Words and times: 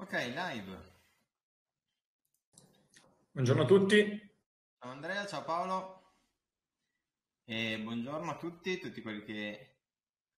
Ok, 0.00 0.12
live. 0.12 0.92
Buongiorno 3.32 3.62
a 3.62 3.66
tutti. 3.66 4.32
Ciao 4.78 4.92
Andrea, 4.92 5.26
ciao 5.26 5.42
Paolo. 5.42 6.14
E 7.42 7.80
buongiorno 7.80 8.30
a 8.30 8.36
tutti, 8.36 8.78
tutti 8.78 9.02
quelli 9.02 9.24
che 9.24 9.80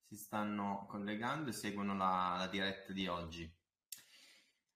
si 0.06 0.16
stanno 0.16 0.86
collegando 0.88 1.50
e 1.50 1.52
seguono 1.52 1.94
la, 1.94 2.36
la 2.38 2.46
diretta 2.46 2.94
di 2.94 3.06
oggi. 3.06 3.54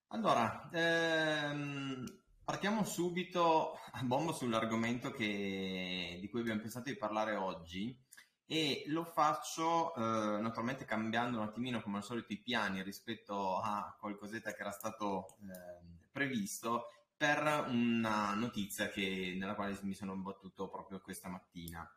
Allora, 0.08 0.68
ehm, 0.70 2.04
partiamo 2.44 2.84
subito 2.84 3.78
a 3.90 4.02
bomba 4.02 4.32
sull'argomento 4.32 5.12
che, 5.12 6.18
di 6.20 6.28
cui 6.28 6.40
abbiamo 6.40 6.60
pensato 6.60 6.90
di 6.90 6.98
parlare 6.98 7.36
oggi 7.36 8.03
e 8.46 8.84
lo 8.88 9.04
faccio 9.04 9.94
eh, 9.94 10.40
naturalmente 10.40 10.84
cambiando 10.84 11.38
un 11.38 11.44
attimino 11.44 11.80
come 11.80 11.98
al 11.98 12.04
solito 12.04 12.32
i 12.32 12.40
piani 12.40 12.82
rispetto 12.82 13.58
a 13.58 13.96
qualcosetta 13.98 14.52
che 14.52 14.60
era 14.60 14.70
stato 14.70 15.36
eh, 15.42 16.08
previsto 16.12 16.88
per 17.16 17.66
una 17.68 18.34
notizia 18.34 18.88
che, 18.88 19.34
nella 19.38 19.54
quale 19.54 19.78
mi 19.82 19.94
sono 19.94 20.12
imbattuto 20.12 20.68
proprio 20.68 21.00
questa 21.00 21.28
mattina. 21.28 21.88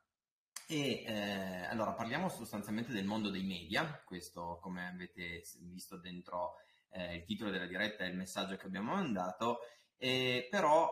E 0.70 1.04
eh, 1.06 1.66
allora 1.66 1.94
parliamo 1.94 2.30
sostanzialmente 2.30 2.92
del 2.92 3.06
mondo 3.06 3.30
dei 3.30 3.44
media, 3.44 4.02
questo 4.06 4.60
come 4.62 4.88
avete 4.88 5.44
visto 5.62 5.98
dentro 5.98 6.56
eh, 6.90 7.16
il 7.16 7.24
titolo 7.26 7.52
della 7.52 7.66
diretta 7.66 8.04
e 8.04 8.10
il 8.10 8.16
messaggio 8.18 8.58
che 8.58 8.66
abbiamo 8.66 8.94
mandato, 8.94 9.60
eh, 9.98 10.48
però 10.50 10.92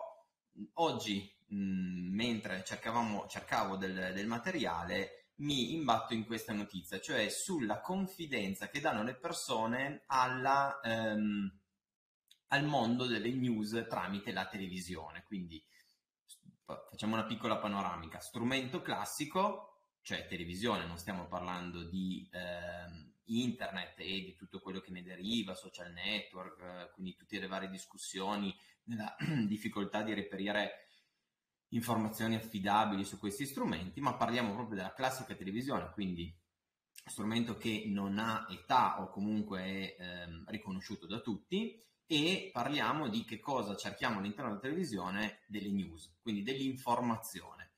oggi 0.76 1.30
mh, 1.48 2.14
mentre 2.14 2.64
cercavo 2.64 3.76
del, 3.76 4.14
del 4.14 4.28
materiale 4.28 5.25
mi 5.38 5.74
imbatto 5.74 6.14
in 6.14 6.26
questa 6.26 6.54
notizia, 6.54 7.00
cioè 7.00 7.30
sulla 7.30 7.82
confidenza 7.82 8.70
che 8.70 8.80
danno 8.80 9.04
le 9.04 9.16
persone 9.16 10.04
alla, 10.08 10.80
ehm, 10.82 11.60
al 12.48 12.64
mondo 12.66 13.06
delle 13.06 13.32
news 13.32 13.86
tramite 13.90 14.32
la 14.32 14.48
televisione. 14.48 15.24
Quindi 15.24 15.64
facciamo 16.66 17.14
una 17.14 17.26
piccola 17.26 17.58
panoramica. 17.58 18.20
Strumento 18.20 18.82
classico, 18.82 19.98
cioè 20.02 20.28
televisione, 20.28 20.86
non 20.86 20.98
stiamo 20.98 21.28
parlando 21.28 21.84
di 21.84 22.28
ehm, 22.32 23.14
internet 23.26 24.00
e 24.00 24.22
di 24.22 24.36
tutto 24.36 24.60
quello 24.60 24.80
che 24.80 24.92
ne 24.92 25.04
deriva, 25.04 25.56
social 25.56 25.92
network, 25.92 26.62
eh, 26.62 26.92
quindi 26.94 27.16
tutte 27.16 27.40
le 27.40 27.48
varie 27.48 27.70
discussioni, 27.70 28.56
la 28.96 29.16
difficoltà 29.48 30.02
di 30.02 30.14
reperire 30.14 30.85
informazioni 31.70 32.36
affidabili 32.36 33.04
su 33.04 33.18
questi 33.18 33.46
strumenti, 33.46 34.00
ma 34.00 34.16
parliamo 34.16 34.54
proprio 34.54 34.78
della 34.78 34.94
classica 34.94 35.36
televisione, 35.36 35.92
quindi 35.94 36.34
strumento 37.06 37.58
che 37.58 37.84
non 37.88 38.18
ha 38.18 38.48
età 38.50 39.02
o 39.02 39.10
comunque 39.10 39.62
è 39.62 39.96
ehm, 40.00 40.46
riconosciuto 40.48 41.06
da 41.06 41.20
tutti 41.20 41.82
e 42.08 42.50
parliamo 42.52 43.10
di 43.10 43.24
che 43.24 43.40
cosa 43.40 43.76
cerchiamo 43.76 44.20
all'interno 44.20 44.50
della 44.50 44.62
televisione 44.62 45.40
delle 45.48 45.72
news, 45.72 46.18
quindi 46.22 46.44
dell'informazione. 46.44 47.72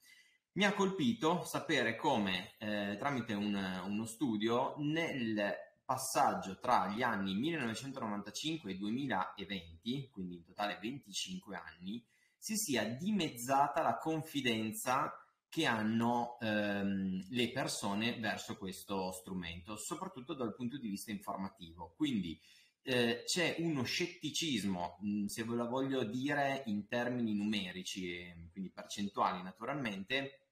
Mi 0.53 0.65
ha 0.65 0.73
colpito 0.73 1.43
sapere 1.43 1.95
come 1.95 2.55
eh, 2.57 2.95
tramite 2.97 3.33
un, 3.33 3.53
uno 3.85 4.05
studio 4.05 4.73
nel 4.79 5.55
passaggio 5.85 6.59
tra 6.59 6.87
gli 6.87 7.01
anni 7.01 7.35
1995 7.35 8.71
e 8.71 8.75
2020, 8.75 10.09
quindi 10.11 10.35
in 10.35 10.43
totale 10.43 10.77
25 10.81 11.55
anni, 11.55 12.03
si 12.47 12.55
sia 12.55 12.85
dimezzata 12.85 13.81
la 13.81 13.97
confidenza 13.97 15.11
che 15.49 15.65
hanno 15.65 16.37
ehm, 16.39 17.25
le 17.31 17.51
persone 17.51 18.17
verso 18.21 18.55
questo 18.55 19.11
strumento, 19.11 19.75
soprattutto 19.75 20.33
dal 20.33 20.55
punto 20.55 20.77
di 20.77 20.87
vista 20.87 21.11
informativo. 21.11 21.93
Quindi 21.97 22.39
eh, 22.83 23.23
c'è 23.25 23.57
uno 23.59 23.83
scetticismo, 23.83 24.97
mh, 25.01 25.25
se 25.25 25.43
ve 25.43 25.55
lo 25.55 25.67
voglio 25.67 26.05
dire 26.05 26.63
in 26.67 26.87
termini 26.87 27.35
numerici, 27.35 28.13
e 28.13 28.47
quindi 28.49 28.71
percentuali 28.71 29.43
naturalmente, 29.43 30.47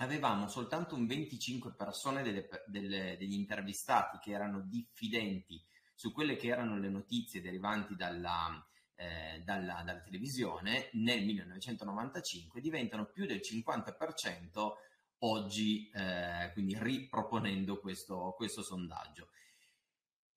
avevamo 0.00 0.48
soltanto 0.48 0.96
un 0.96 1.06
25 1.06 1.74
persone 1.74 2.22
delle, 2.22 2.46
delle, 2.66 3.16
degli 3.18 3.32
intervistati 3.32 4.18
che 4.18 4.32
erano 4.32 4.60
diffidenti 4.60 5.64
su 5.94 6.12
quelle 6.12 6.36
che 6.36 6.48
erano 6.48 6.78
le 6.78 6.90
notizie 6.90 7.40
derivanti 7.40 7.96
dalla, 7.96 8.62
eh, 8.98 9.42
dalla, 9.44 9.82
dalla, 9.84 10.00
televisione 10.00 10.90
nel 10.94 11.24
1995 11.24 12.60
diventano 12.60 13.06
più 13.06 13.26
del 13.26 13.40
50% 13.40 14.72
oggi, 15.20 15.88
eh, 15.90 16.50
quindi 16.52 16.76
riproponendo 16.78 17.78
questo, 17.78 18.34
questo, 18.36 18.62
sondaggio. 18.62 19.28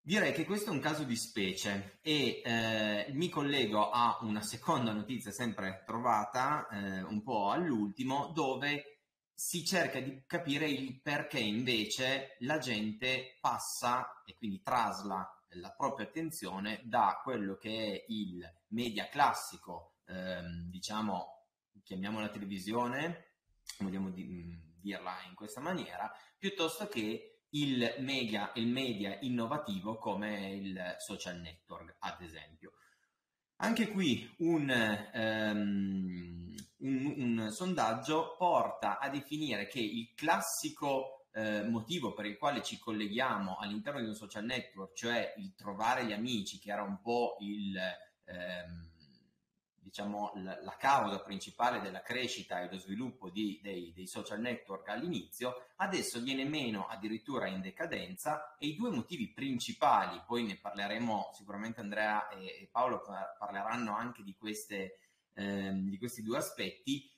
Direi 0.03 0.31
che 0.31 0.45
questo 0.45 0.69
è 0.69 0.73
un 0.73 0.79
caso 0.79 1.03
di 1.03 1.15
specie 1.15 1.99
e 2.01 2.41
eh, 2.43 3.07
mi 3.11 3.29
collego 3.29 3.89
a 3.89 4.19
una 4.21 4.41
seconda 4.41 4.91
notizia 4.91 5.31
sempre 5.31 5.83
trovata 5.85 6.67
eh, 6.67 7.01
un 7.01 7.21
po' 7.21 7.49
all'ultimo 7.49 8.31
dove 8.33 9.01
si 9.33 9.65
cerca 9.65 9.99
di 9.99 10.23
capire 10.27 10.69
il 10.69 11.01
perché 11.01 11.39
invece 11.39 12.35
la 12.39 12.59
gente 12.59 13.37
passa 13.39 14.21
e 14.23 14.35
quindi 14.35 14.61
trasla 14.61 15.27
la 15.55 15.71
propria 15.71 16.07
attenzione 16.07 16.81
da 16.83 17.19
quello 17.23 17.55
che 17.55 17.69
è 17.69 18.05
il 18.07 18.41
media 18.67 19.07
classico, 19.09 19.95
ehm, 20.05 20.69
diciamo, 20.69 21.47
chiamiamola 21.83 22.29
televisione, 22.29 23.35
vogliamo 23.79 24.09
di, 24.11 24.23
mm, 24.23 24.59
dirla 24.79 25.23
in 25.27 25.35
questa 25.35 25.59
maniera, 25.59 26.11
piuttosto 26.37 26.87
che 26.87 27.45
il 27.49 27.95
media, 27.99 28.51
il 28.55 28.67
media 28.67 29.17
innovativo 29.21 29.97
come 29.97 30.51
il 30.51 30.95
social 30.99 31.39
network, 31.39 31.95
ad 31.99 32.21
esempio. 32.21 32.73
Anche 33.57 33.89
qui 33.89 34.33
un, 34.39 34.69
um, 35.13 36.55
un, 36.77 37.13
un 37.17 37.51
sondaggio 37.51 38.35
porta 38.37 38.97
a 38.97 39.09
definire 39.09 39.67
che 39.67 39.79
il 39.79 40.13
classico 40.15 41.20
eh, 41.33 41.63
motivo 41.63 42.13
per 42.13 42.25
il 42.25 42.37
quale 42.37 42.61
ci 42.61 42.77
colleghiamo 42.77 43.57
all'interno 43.57 44.01
di 44.01 44.07
un 44.07 44.15
social 44.15 44.43
network, 44.43 44.93
cioè 44.95 45.33
il 45.37 45.53
trovare 45.55 46.05
gli 46.05 46.11
amici, 46.11 46.59
che 46.59 46.71
era 46.71 46.83
un 46.83 46.99
po' 47.01 47.37
il, 47.39 47.77
ehm, 48.25 48.91
diciamo, 49.91 50.31
la, 50.35 50.61
la, 50.61 50.75
causa 50.77 51.19
principale 51.21 51.81
della 51.81 52.01
crescita 52.01 52.61
e 52.61 52.67
dello 52.67 52.79
sviluppo 52.79 53.29
di, 53.29 53.59
dei, 53.61 53.91
dei, 53.93 54.07
social 54.07 54.39
network 54.39 54.87
all'inizio, 54.89 55.67
adesso 55.77 56.21
viene 56.21 56.45
meno 56.45 56.87
addirittura 56.87 57.47
in 57.47 57.61
decadenza 57.61 58.55
e 58.57 58.67
i 58.67 58.75
due 58.75 58.89
motivi 58.89 59.31
principali, 59.31 60.21
poi 60.25 60.45
ne 60.45 60.57
parleremo 60.57 61.31
sicuramente 61.33 61.81
Andrea 61.81 62.29
e, 62.29 62.45
e 62.45 62.69
Paolo 62.71 63.01
parleranno 63.37 63.95
anche 63.95 64.23
di, 64.23 64.35
queste, 64.35 64.99
ehm, 65.33 65.89
di 65.89 65.97
questi 65.97 66.21
due 66.21 66.37
aspetti, 66.37 67.09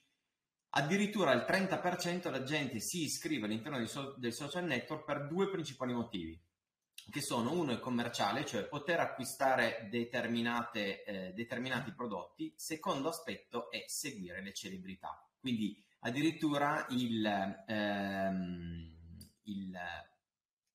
Addirittura 0.75 1.34
il 1.34 1.45
30% 1.47 2.23
della 2.23 2.41
gente 2.41 2.79
si 2.79 3.03
iscrive 3.03 3.45
all'interno 3.45 3.85
so- 3.85 4.16
del 4.17 4.34
social 4.34 4.66
network 4.66 5.06
per 5.06 5.28
due 5.28 5.47
principali 5.47 5.94
motivi, 5.94 6.39
che 7.11 7.22
sono 7.22 7.51
uno 7.51 7.73
è 7.73 7.79
commerciale, 7.79 8.44
cioè 8.44 8.66
poter 8.67 9.00
acquistare 9.00 9.88
eh, 9.91 11.31
determinati 11.34 11.91
prodotti, 11.94 12.53
secondo 12.57 13.09
aspetto 13.09 13.69
è 13.69 13.84
seguire 13.85 14.41
le 14.41 14.51
celebrità. 14.51 15.23
Quindi 15.39 15.79
addirittura 16.00 16.88
il, 16.90 17.23
ehm, 17.67 18.97
il 19.44 19.79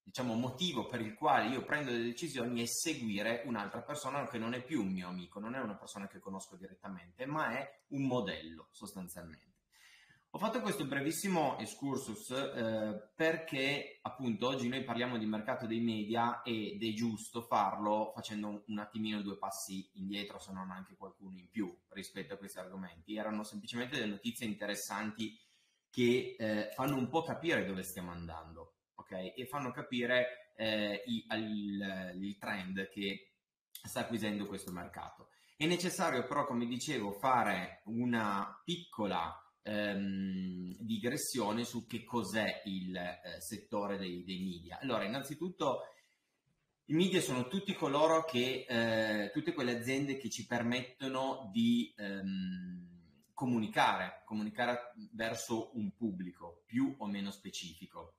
diciamo, 0.01 0.35
motivo 0.35 0.87
per 0.87 1.01
il 1.01 1.15
quale 1.15 1.49
io 1.49 1.65
prendo 1.65 1.91
delle 1.91 2.05
decisioni 2.05 2.63
è 2.63 2.67
seguire 2.67 3.43
un'altra 3.47 3.83
persona 3.83 4.29
che 4.29 4.39
non 4.39 4.55
è 4.55 4.63
più 4.63 4.81
un 4.81 4.93
mio 4.93 5.09
amico, 5.09 5.41
non 5.41 5.57
è 5.57 5.59
una 5.59 5.77
persona 5.77 6.07
che 6.07 6.21
conosco 6.21 6.55
direttamente, 6.55 7.27
ma 7.27 7.59
è 7.59 7.81
un 7.89 8.07
modello 8.07 8.69
sostanzialmente. 8.71 9.48
Ho 10.33 10.39
fatto 10.39 10.61
questo 10.61 10.85
brevissimo 10.85 11.59
excursus 11.59 12.31
eh, 12.31 13.13
perché 13.17 13.99
appunto 14.03 14.47
oggi 14.47 14.69
noi 14.69 14.85
parliamo 14.85 15.17
di 15.17 15.25
mercato 15.25 15.67
dei 15.67 15.81
media 15.81 16.43
ed 16.43 16.83
è 16.83 16.93
giusto 16.93 17.41
farlo 17.41 18.13
facendo 18.15 18.63
un 18.67 18.79
attimino 18.79 19.23
due 19.23 19.39
passi 19.39 19.89
indietro, 19.95 20.39
se 20.39 20.53
non 20.53 20.71
anche 20.71 20.97
qualcuno 20.97 21.39
in 21.39 21.49
più 21.49 21.75
rispetto 21.89 22.35
a 22.35 22.37
questi 22.37 22.59
argomenti. 22.59 23.17
Erano 23.17 23.43
semplicemente 23.43 23.97
delle 23.97 24.13
notizie 24.13 24.47
interessanti 24.47 25.35
che 25.91 26.37
eh, 26.39 26.69
fanno 26.75 26.97
un 26.97 27.09
po' 27.09 27.23
capire 27.23 27.65
dove 27.65 27.83
stiamo 27.83 28.11
andando, 28.11 28.81
ok? 28.97 29.33
E 29.35 29.47
fanno 29.49 29.71
capire 29.71 30.53
eh, 30.57 31.05
i, 31.07 31.25
il, 31.31 32.13
il 32.17 32.37
trend 32.37 32.91
che 32.91 33.33
sta 33.71 34.01
acquisendo 34.01 34.47
questo 34.47 34.73
mercato. 34.73 35.31
È 35.57 35.65
necessario 35.65 36.27
però, 36.27 36.45
come 36.45 36.67
dicevo, 36.67 37.13
fare 37.13 37.81
una 37.87 38.61
piccola 38.63 39.43
ehm, 39.63 40.77
digressione 40.79 41.65
su 41.65 41.87
che 41.87 42.05
cos'è 42.05 42.63
il 42.65 42.97
eh, 42.97 43.41
settore 43.41 43.99
dei, 43.99 44.25
dei, 44.25 44.43
media. 44.43 44.79
Allora, 44.81 45.05
innanzitutto 45.05 45.83
i 46.87 46.95
media 46.95 47.21
sono 47.21 47.49
tutti 47.49 47.75
coloro 47.75 48.25
che, 48.25 48.65
eh, 48.69 49.31
tutte 49.33 49.53
quelle 49.53 49.77
aziende 49.77 50.17
che 50.17 50.31
ci 50.31 50.47
permettono 50.47 51.51
di 51.53 51.93
ehm, 51.97 52.89
comunicare, 53.35 54.23
comunicare 54.25 54.95
verso 55.13 55.77
un 55.77 55.95
pubblico 55.95 56.63
più 56.67 56.95
o 56.99 57.07
meno 57.07 57.31
specifico. 57.31 58.15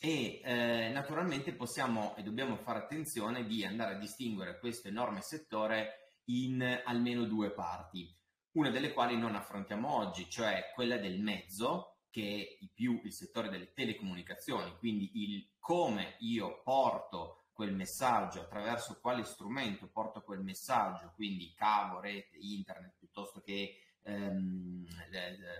e 0.00 0.40
eh, 0.44 0.90
naturalmente 0.90 1.52
possiamo 1.54 2.14
e 2.16 2.22
dobbiamo 2.22 2.56
fare 2.56 2.78
attenzione 2.78 3.44
di 3.44 3.64
andare 3.64 3.96
a 3.96 3.98
distinguere 3.98 4.60
questo 4.60 4.86
enorme 4.86 5.22
settore 5.22 6.20
in 6.26 6.62
almeno 6.84 7.24
due 7.24 7.50
parti, 7.50 8.17
una 8.58 8.70
delle 8.70 8.92
quali 8.92 9.16
non 9.16 9.36
affrontiamo 9.36 9.94
oggi, 9.94 10.28
cioè 10.28 10.72
quella 10.74 10.96
del 10.96 11.20
mezzo, 11.20 11.98
che 12.10 12.58
è 12.60 12.66
più 12.74 13.00
il 13.04 13.12
settore 13.12 13.48
delle 13.48 13.72
telecomunicazioni, 13.72 14.76
quindi 14.78 15.10
il 15.14 15.48
come 15.60 16.16
io 16.18 16.60
porto 16.64 17.50
quel 17.52 17.72
messaggio, 17.72 18.40
attraverso 18.40 18.98
quale 19.00 19.22
strumento 19.22 19.88
porto 19.88 20.22
quel 20.22 20.40
messaggio, 20.40 21.12
quindi 21.14 21.52
cavo, 21.54 22.00
rete, 22.00 22.36
internet, 22.36 22.96
piuttosto 22.98 23.40
che 23.40 23.80
ehm, 24.02 24.86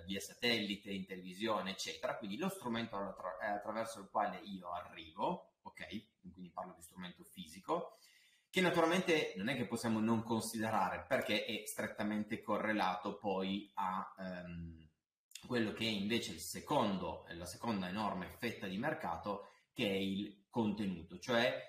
via 0.04 0.20
satellite, 0.20 0.90
in 0.90 1.06
televisione, 1.06 1.70
eccetera. 1.70 2.16
Quindi 2.16 2.36
lo 2.36 2.48
strumento 2.48 2.96
attraverso 2.96 4.00
il 4.00 4.08
quale 4.10 4.38
io 4.38 4.70
arrivo, 4.70 5.58
ok? 5.62 6.20
Quindi 6.32 6.50
parlo 6.50 6.74
di 6.74 6.82
strumento 6.82 7.22
fisico, 7.22 7.97
che 8.58 8.64
naturalmente 8.64 9.34
non 9.36 9.48
è 9.48 9.54
che 9.54 9.66
possiamo 9.66 10.00
non 10.00 10.24
considerare 10.24 11.04
perché 11.06 11.44
è 11.44 11.62
strettamente 11.64 12.42
correlato 12.42 13.16
poi 13.16 13.70
a 13.74 14.14
ehm, 14.18 14.88
quello 15.46 15.72
che 15.72 15.84
è 15.84 15.88
invece 15.88 16.32
il 16.32 16.40
secondo, 16.40 17.24
la 17.34 17.46
seconda 17.46 17.88
enorme 17.88 18.26
fetta 18.38 18.66
di 18.66 18.76
mercato, 18.76 19.50
che 19.72 19.86
è 19.88 19.94
il 19.94 20.46
contenuto, 20.50 21.20
cioè 21.20 21.66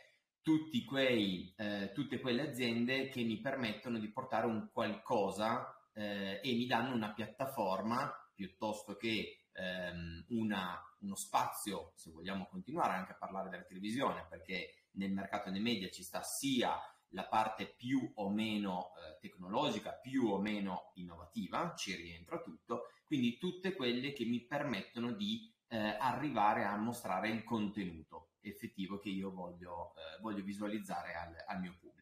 quei, 0.88 1.54
eh, 1.58 1.92
tutte 1.94 2.20
quelle 2.20 2.50
aziende 2.50 3.10
che 3.10 3.22
mi 3.22 3.40
permettono 3.40 4.00
di 4.00 4.12
portare 4.12 4.48
un 4.48 4.72
qualcosa 4.74 5.72
eh, 5.94 6.42
e 6.44 6.54
mi 6.56 6.66
danno 6.66 6.96
una 6.96 7.14
piattaforma 7.14 8.12
piuttosto 8.34 8.96
che 8.96 9.50
ehm, 9.54 10.26
una, 10.30 10.82
uno 11.02 11.16
spazio, 11.16 11.92
se 11.94 12.10
vogliamo 12.10 12.48
continuare 12.48 12.94
anche 12.94 13.12
a 13.12 13.18
parlare 13.18 13.50
della 13.50 13.62
televisione, 13.62 14.26
perché 14.28 14.79
nel 15.00 15.12
mercato 15.12 15.50
dei 15.50 15.62
media 15.62 15.90
ci 15.90 16.04
sta 16.04 16.22
sia 16.22 16.78
la 17.14 17.26
parte 17.26 17.74
più 17.76 18.12
o 18.16 18.30
meno 18.30 18.92
eh, 18.94 19.18
tecnologica, 19.20 19.94
più 19.94 20.28
o 20.28 20.40
meno 20.40 20.92
innovativa, 20.96 21.74
ci 21.76 21.96
rientra 21.96 22.40
tutto, 22.42 22.90
quindi 23.06 23.38
tutte 23.40 23.74
quelle 23.74 24.14
che 24.14 24.26
mi 24.26 24.42
permettono 24.42 25.14
di 25.14 25.52
eh, 25.70 25.78
arrivare 25.78 26.66
a 26.66 26.76
mostrare 26.76 27.30
il 27.30 27.44
contenuto 27.44 28.34
effettivo 28.42 29.00
che 29.00 29.10
io 29.10 29.32
voglio, 29.32 29.94
eh, 29.96 30.22
voglio 30.22 30.44
visualizzare 30.44 31.16
al, 31.16 31.36
al 31.48 31.60
mio 31.60 31.76
pubblico. 31.80 31.99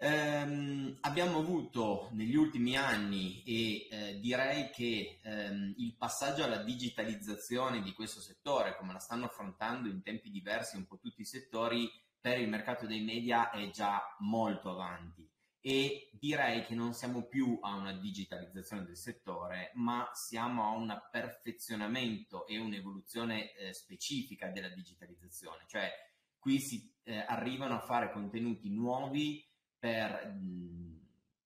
Ehm, 0.00 0.96
abbiamo 1.00 1.38
avuto 1.38 2.10
negli 2.12 2.36
ultimi 2.36 2.76
anni 2.76 3.42
e 3.42 3.88
eh, 3.90 4.20
direi 4.20 4.70
che 4.70 5.18
ehm, 5.20 5.74
il 5.76 5.96
passaggio 5.96 6.44
alla 6.44 6.62
digitalizzazione 6.62 7.82
di 7.82 7.92
questo 7.94 8.20
settore, 8.20 8.76
come 8.76 8.92
la 8.92 9.00
stanno 9.00 9.24
affrontando 9.24 9.88
in 9.88 10.02
tempi 10.02 10.30
diversi 10.30 10.76
un 10.76 10.86
po' 10.86 10.98
tutti 10.98 11.22
i 11.22 11.26
settori, 11.26 11.90
per 12.20 12.38
il 12.38 12.48
mercato 12.48 12.86
dei 12.86 13.02
media 13.02 13.50
è 13.50 13.70
già 13.70 14.00
molto 14.20 14.70
avanti. 14.70 15.28
E 15.60 16.10
direi 16.12 16.64
che 16.64 16.76
non 16.76 16.94
siamo 16.94 17.26
più 17.26 17.58
a 17.60 17.74
una 17.74 17.92
digitalizzazione 17.92 18.84
del 18.84 18.96
settore, 18.96 19.72
ma 19.74 20.08
siamo 20.14 20.62
a 20.62 20.76
un 20.76 20.96
perfezionamento 21.10 22.46
e 22.46 22.58
un'evoluzione 22.58 23.52
eh, 23.52 23.72
specifica 23.72 24.48
della 24.48 24.68
digitalizzazione, 24.68 25.64
cioè 25.66 25.90
qui 26.38 26.60
si 26.60 26.94
eh, 27.02 27.24
arrivano 27.26 27.74
a 27.74 27.80
fare 27.80 28.12
contenuti 28.12 28.70
nuovi 28.70 29.44
per, 29.78 30.36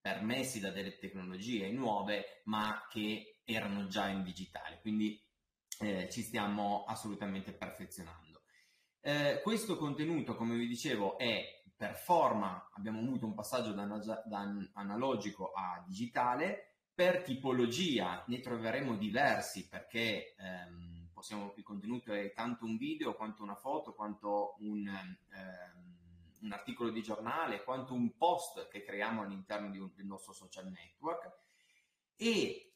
permessi 0.01 0.61
da 0.61 0.71
delle 0.71 0.99
tecnologie 0.99 1.71
nuove, 1.71 2.43
ma 2.45 2.87
che 2.89 3.41
erano 3.45 3.87
già 3.87 4.09
in 4.09 4.23
digitale. 4.23 4.81
Quindi 4.81 5.21
eh, 5.81 6.09
ci 6.11 6.23
stiamo 6.23 6.85
assolutamente 6.85 7.53
perfezionando. 7.53 8.43
Eh, 9.01 9.41
questo 9.43 9.77
contenuto, 9.77 10.37
come 10.37 10.57
vi 10.57 10.67
dicevo, 10.67 11.19
è 11.19 11.63
per 11.77 11.97
forma, 11.97 12.71
abbiamo 12.75 13.01
avuto 13.01 13.27
un 13.27 13.35
passaggio 13.35 13.73
da, 13.73 13.85
da 14.25 14.55
analogico 14.75 15.51
a 15.53 15.83
digitale, 15.85 16.73
per 16.95 17.23
tipologia 17.23 18.23
ne 18.29 18.41
troveremo 18.41 18.97
diversi 18.97 19.67
perché 19.67 20.35
ehm, 20.37 21.09
possiamo, 21.13 21.55
il 21.57 21.65
contenuto 21.65 22.13
è 22.13 22.33
tanto 22.33 22.65
un 22.65 22.77
video 22.77 23.15
quanto 23.15 23.43
una 23.43 23.57
foto, 23.57 23.95
quanto 23.95 24.57
un, 24.61 24.87
ehm, 24.87 25.92
un 26.43 26.53
articolo 26.53 26.91
di 26.91 27.03
giornale 27.03 27.65
quanto 27.65 27.95
un 27.95 28.17
post 28.17 28.69
che 28.69 28.83
creiamo 28.83 29.23
all'interno 29.23 29.69
un, 29.69 29.91
del 29.95 30.07
nostro 30.07 30.33
social 30.33 30.71
network 30.71 31.31
e 32.17 32.73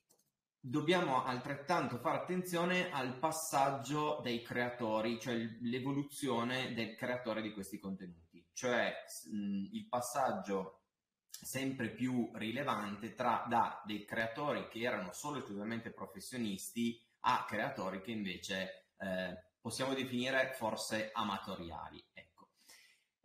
dobbiamo 0.58 1.24
altrettanto 1.24 1.98
fare 1.98 2.18
attenzione 2.18 2.90
al 2.90 3.18
passaggio 3.18 4.20
dei 4.22 4.42
creatori, 4.42 5.20
cioè 5.20 5.36
l'evoluzione 5.60 6.74
del 6.74 6.96
creatore 6.96 7.40
di 7.40 7.52
questi 7.52 7.78
contenuti, 7.78 8.44
cioè 8.52 8.92
mh, 9.30 9.68
il 9.72 9.86
passaggio 9.88 10.80
sempre 11.28 11.90
più 11.90 12.30
rilevante 12.34 13.14
tra 13.14 13.44
da 13.48 13.82
dei 13.84 14.04
creatori 14.04 14.68
che 14.68 14.80
erano 14.80 15.12
solo 15.12 15.38
esclusivamente 15.38 15.92
professionisti 15.92 17.00
a 17.20 17.44
creatori 17.46 18.00
che 18.00 18.10
invece 18.10 18.88
eh, 18.98 19.36
possiamo 19.60 19.94
definire 19.94 20.52
forse 20.54 21.10
amatoriali. 21.12 22.02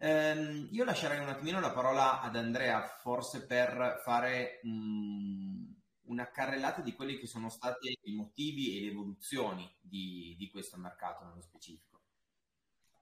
Ehm, 0.03 0.67
io 0.71 0.83
lascerei 0.83 1.19
un 1.19 1.29
attimino 1.29 1.59
la 1.59 1.69
parola 1.69 2.21
ad 2.21 2.35
Andrea, 2.35 2.81
forse 2.81 3.45
per 3.45 4.01
fare 4.03 4.59
mh, 4.63 4.69
mm, 4.69 5.63
una 6.07 6.31
carrellata 6.31 6.81
di 6.81 6.93
quelli 6.93 7.19
che 7.19 7.27
sono 7.27 7.49
stati 7.49 7.95
i 8.01 8.15
motivi 8.15 8.77
e 8.77 8.81
le 8.81 8.91
evoluzioni 8.91 9.71
di, 9.79 10.35
di 10.39 10.49
questo 10.49 10.77
mercato 10.79 11.23
nello 11.25 11.41
specifico. 11.41 11.99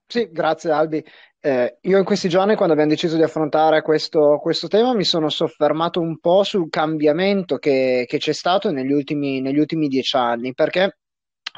Sì, 0.05 0.29
grazie 0.29 0.71
Albi. 0.71 1.05
Eh, 1.39 1.77
io 1.81 1.97
in 1.99 2.03
questi 2.03 2.27
giorni, 2.27 2.55
quando 2.55 2.73
abbiamo 2.73 2.91
deciso 2.91 3.15
di 3.15 3.23
affrontare 3.23 3.81
questo, 3.81 4.37
questo, 4.41 4.67
tema, 4.67 4.93
mi 4.93 5.05
sono 5.05 5.29
soffermato 5.29 6.01
un 6.01 6.19
po' 6.19 6.43
sul 6.43 6.69
cambiamento 6.69 7.59
che, 7.59 8.03
che 8.07 8.17
c'è 8.17 8.33
stato 8.33 8.71
negli 8.71 8.91
ultimi, 8.91 9.39
negli 9.39 9.59
ultimi 9.59 9.87
dieci 9.87 10.17
anni, 10.17 10.53
perché 10.53 10.97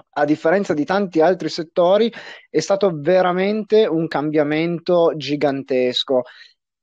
a 0.09 0.25
differenza 0.25 0.74
di 0.74 0.86
tanti 0.86 1.21
altri 1.21 1.50
settori, 1.50 2.12
è 2.50 2.59
stato 2.59 2.92
veramente 2.94 3.86
un 3.86 4.07
cambiamento 4.07 5.13
gigantesco 5.15 6.24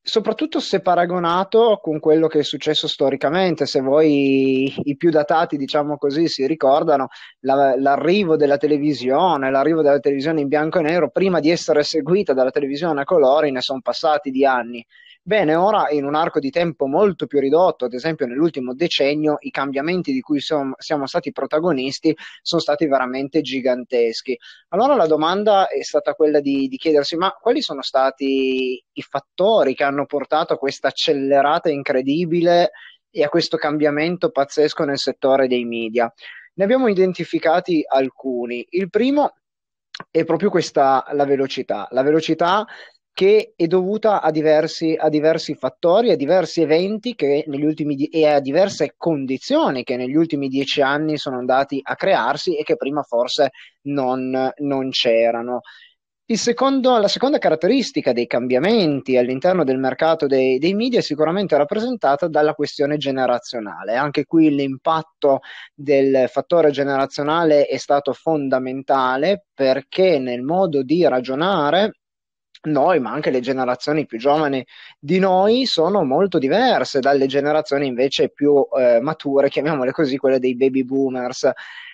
soprattutto 0.09 0.59
se 0.59 0.81
paragonato 0.81 1.81
con 1.83 2.01
quello 2.01 2.29
che 2.29 2.39
è 2.39 2.43
successo 2.43 2.89
storicamente, 2.89 3.67
se 3.67 3.81
voi 3.83 4.73
i 4.85 4.97
più 4.97 5.11
datati, 5.11 5.59
diciamo 5.59 5.99
così, 5.99 6.29
si 6.29 6.47
ricordano 6.47 7.09
la, 7.41 7.77
l'arrivo 7.77 8.37
della 8.37 8.57
televisione, 8.57 9.51
l'arrivo 9.51 9.83
della 9.83 9.99
televisione 9.99 10.41
in 10.41 10.49
bianco 10.49 10.79
e 10.79 10.83
nero, 10.83 11.11
prima 11.11 11.41
di 11.41 11.51
essere 11.51 11.83
seguita 11.83 12.33
dalla 12.33 12.51
televisione 12.51 13.03
a 13.03 13.05
colori, 13.05 13.51
ne 13.51 13.61
sono 13.61 13.81
passati 13.83 14.31
di 14.31 14.47
anni. 14.47 14.85
Bene, 15.29 15.55
ora 15.57 15.91
in 15.91 16.07
un 16.07 16.15
arco 16.15 16.39
di 16.39 16.49
tempo 16.49 16.87
molto 16.87 17.27
più 17.27 17.39
ridotto, 17.39 17.85
ad 17.85 17.93
esempio 17.93 18.25
nell'ultimo 18.25 18.73
decennio, 18.73 19.37
i 19.41 19.51
cambiamenti 19.51 20.11
di 20.11 20.23
cui 20.23 20.41
siamo, 20.41 20.73
siamo 20.79 21.07
stati 21.07 21.33
protagonisti 21.33 22.17
sono 22.41 22.63
stati 22.63 22.87
veramente 22.87 23.43
giganteschi. 23.43 24.39
Allora 24.69 24.95
la 24.95 25.07
domanda 25.07 25.69
è 25.69 25.83
stata 25.83 26.15
quella 26.15 26.41
di, 26.41 26.67
di 26.67 26.79
chiedersi, 26.79 27.17
ma 27.17 27.31
quali 27.33 27.61
sono 27.61 27.83
stati 27.83 28.83
i 28.91 29.03
fattori 29.03 29.75
che 29.75 29.85
hanno 29.85 30.07
portato 30.07 30.55
a 30.55 30.57
questa 30.57 30.89
accelerata 30.89 31.69
incredibile 31.69 32.71
e 33.11 33.23
a 33.23 33.29
questo 33.29 33.59
cambiamento 33.59 34.31
pazzesco 34.31 34.85
nel 34.85 34.97
settore 34.97 35.47
dei 35.47 35.67
media? 35.67 36.11
Ne 36.55 36.65
abbiamo 36.65 36.89
identificati 36.89 37.83
alcuni. 37.87 38.67
Il 38.71 38.89
primo 38.89 39.35
è 40.11 40.25
proprio 40.25 40.49
questa, 40.49 41.05
la 41.13 41.27
velocità. 41.27 41.87
La 41.91 42.03
velocità 42.03 42.65
che 43.19 43.55
è 43.57 43.67
dovuta 43.67 44.23
a 44.23 44.31
diversi, 44.31 44.95
a 44.97 45.09
diversi 45.09 45.57
fattori, 45.57 46.13
a 46.13 46.17
diversi 46.17 46.61
eventi 46.61 47.17
ultimi, 47.47 48.05
e 48.05 48.29
a 48.29 48.39
diverse 48.39 48.95
condizioni 48.97 49.83
che 49.83 49.97
negli 49.97 50.15
ultimi 50.15 50.47
dieci 50.47 50.83
anni 50.83 51.19
sono 51.19 51.37
andati 51.37 51.81
a 51.83 51.97
crearsi 51.97 52.57
e 52.57 52.63
che 52.63 52.77
prima 52.77 53.03
forse 53.03 53.51
non, 53.87 54.53
non 54.59 54.91
c'erano. 54.91 55.63
Secondo, 56.25 56.97
la 56.99 57.09
seconda 57.09 57.39
caratteristica 57.39 58.13
dei 58.13 58.29
cambiamenti 58.29 59.17
all'interno 59.17 59.65
del 59.65 59.79
mercato 59.79 60.29
dei, 60.29 60.59
dei, 60.59 60.75
media 60.75 61.01
è 61.01 61.03
sicuramente 61.03 61.57
rappresentata 61.57 62.29
dalla 62.29 62.55
questione 62.55 62.99
generazionale. 62.99 63.97
Anche 63.97 64.27
qui 64.27 64.55
l'impatto 64.55 65.41
del 65.75 66.29
fattore 66.29 66.71
generazionale 66.71 67.67
è 67.67 67.79
stato 67.79 68.13
fondamentale 68.13 69.47
perché 69.53 70.21
nel 70.21 70.43
modo 70.43 70.85
di 70.85 71.03
ragionare 71.09 71.98
noi, 72.63 73.01
ma 73.01 73.13
anche 73.13 73.31
le 73.31 73.41
generazioni 73.41 74.07
più 74.07 74.19
giovani 74.19 74.65
di 74.99 75.19
noi, 75.19 75.67
sono 75.67 76.05
molto 76.05 76.39
diverse 76.39 77.01
dalle 77.01 77.27
generazioni 77.27 77.87
invece 77.87 78.31
più 78.31 78.67
eh, 78.79 79.01
mature, 79.01 79.49
chiamiamole 79.49 79.93
così, 79.93 80.17
quelle 80.17 80.39
dei 80.39 80.57
baby 80.57 80.85
boomers. 80.85 81.51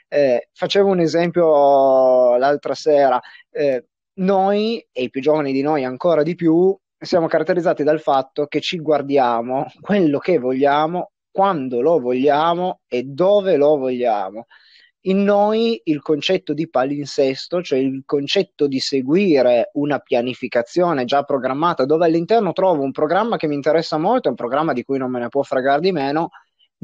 Eh, 0.08 0.48
facevo 0.52 0.88
un 0.88 1.00
esempio 1.00 2.36
l'altra 2.36 2.74
sera, 2.74 3.20
eh, 3.50 3.86
noi 4.16 4.86
e 4.92 5.02
i 5.02 5.10
più 5.10 5.20
giovani 5.20 5.52
di 5.52 5.62
noi 5.62 5.84
ancora 5.84 6.22
di 6.22 6.34
più 6.34 6.76
siamo 7.04 7.26
caratterizzati 7.26 7.82
dal 7.82 8.00
fatto 8.00 8.46
che 8.46 8.60
ci 8.60 8.78
guardiamo 8.78 9.66
quello 9.80 10.18
che 10.18 10.38
vogliamo, 10.38 11.10
quando 11.30 11.80
lo 11.80 11.98
vogliamo 12.00 12.80
e 12.88 13.02
dove 13.02 13.56
lo 13.56 13.76
vogliamo 13.76 14.46
in 15.06 15.22
noi 15.22 15.80
il 15.84 16.00
concetto 16.00 16.52
di 16.52 16.68
palinsesto, 16.68 17.62
cioè 17.62 17.78
il 17.78 18.02
concetto 18.06 18.66
di 18.66 18.80
seguire 18.80 19.70
una 19.74 19.98
pianificazione 19.98 21.04
già 21.04 21.22
programmata, 21.24 21.84
dove 21.84 22.06
all'interno 22.06 22.52
trovo 22.52 22.82
un 22.82 22.92
programma 22.92 23.36
che 23.36 23.46
mi 23.46 23.54
interessa 23.54 23.98
molto, 23.98 24.28
un 24.28 24.34
programma 24.34 24.72
di 24.72 24.82
cui 24.84 24.98
non 24.98 25.10
me 25.10 25.20
ne 25.20 25.28
può 25.28 25.42
fregare 25.42 25.80
di 25.80 25.92
meno, 25.92 26.30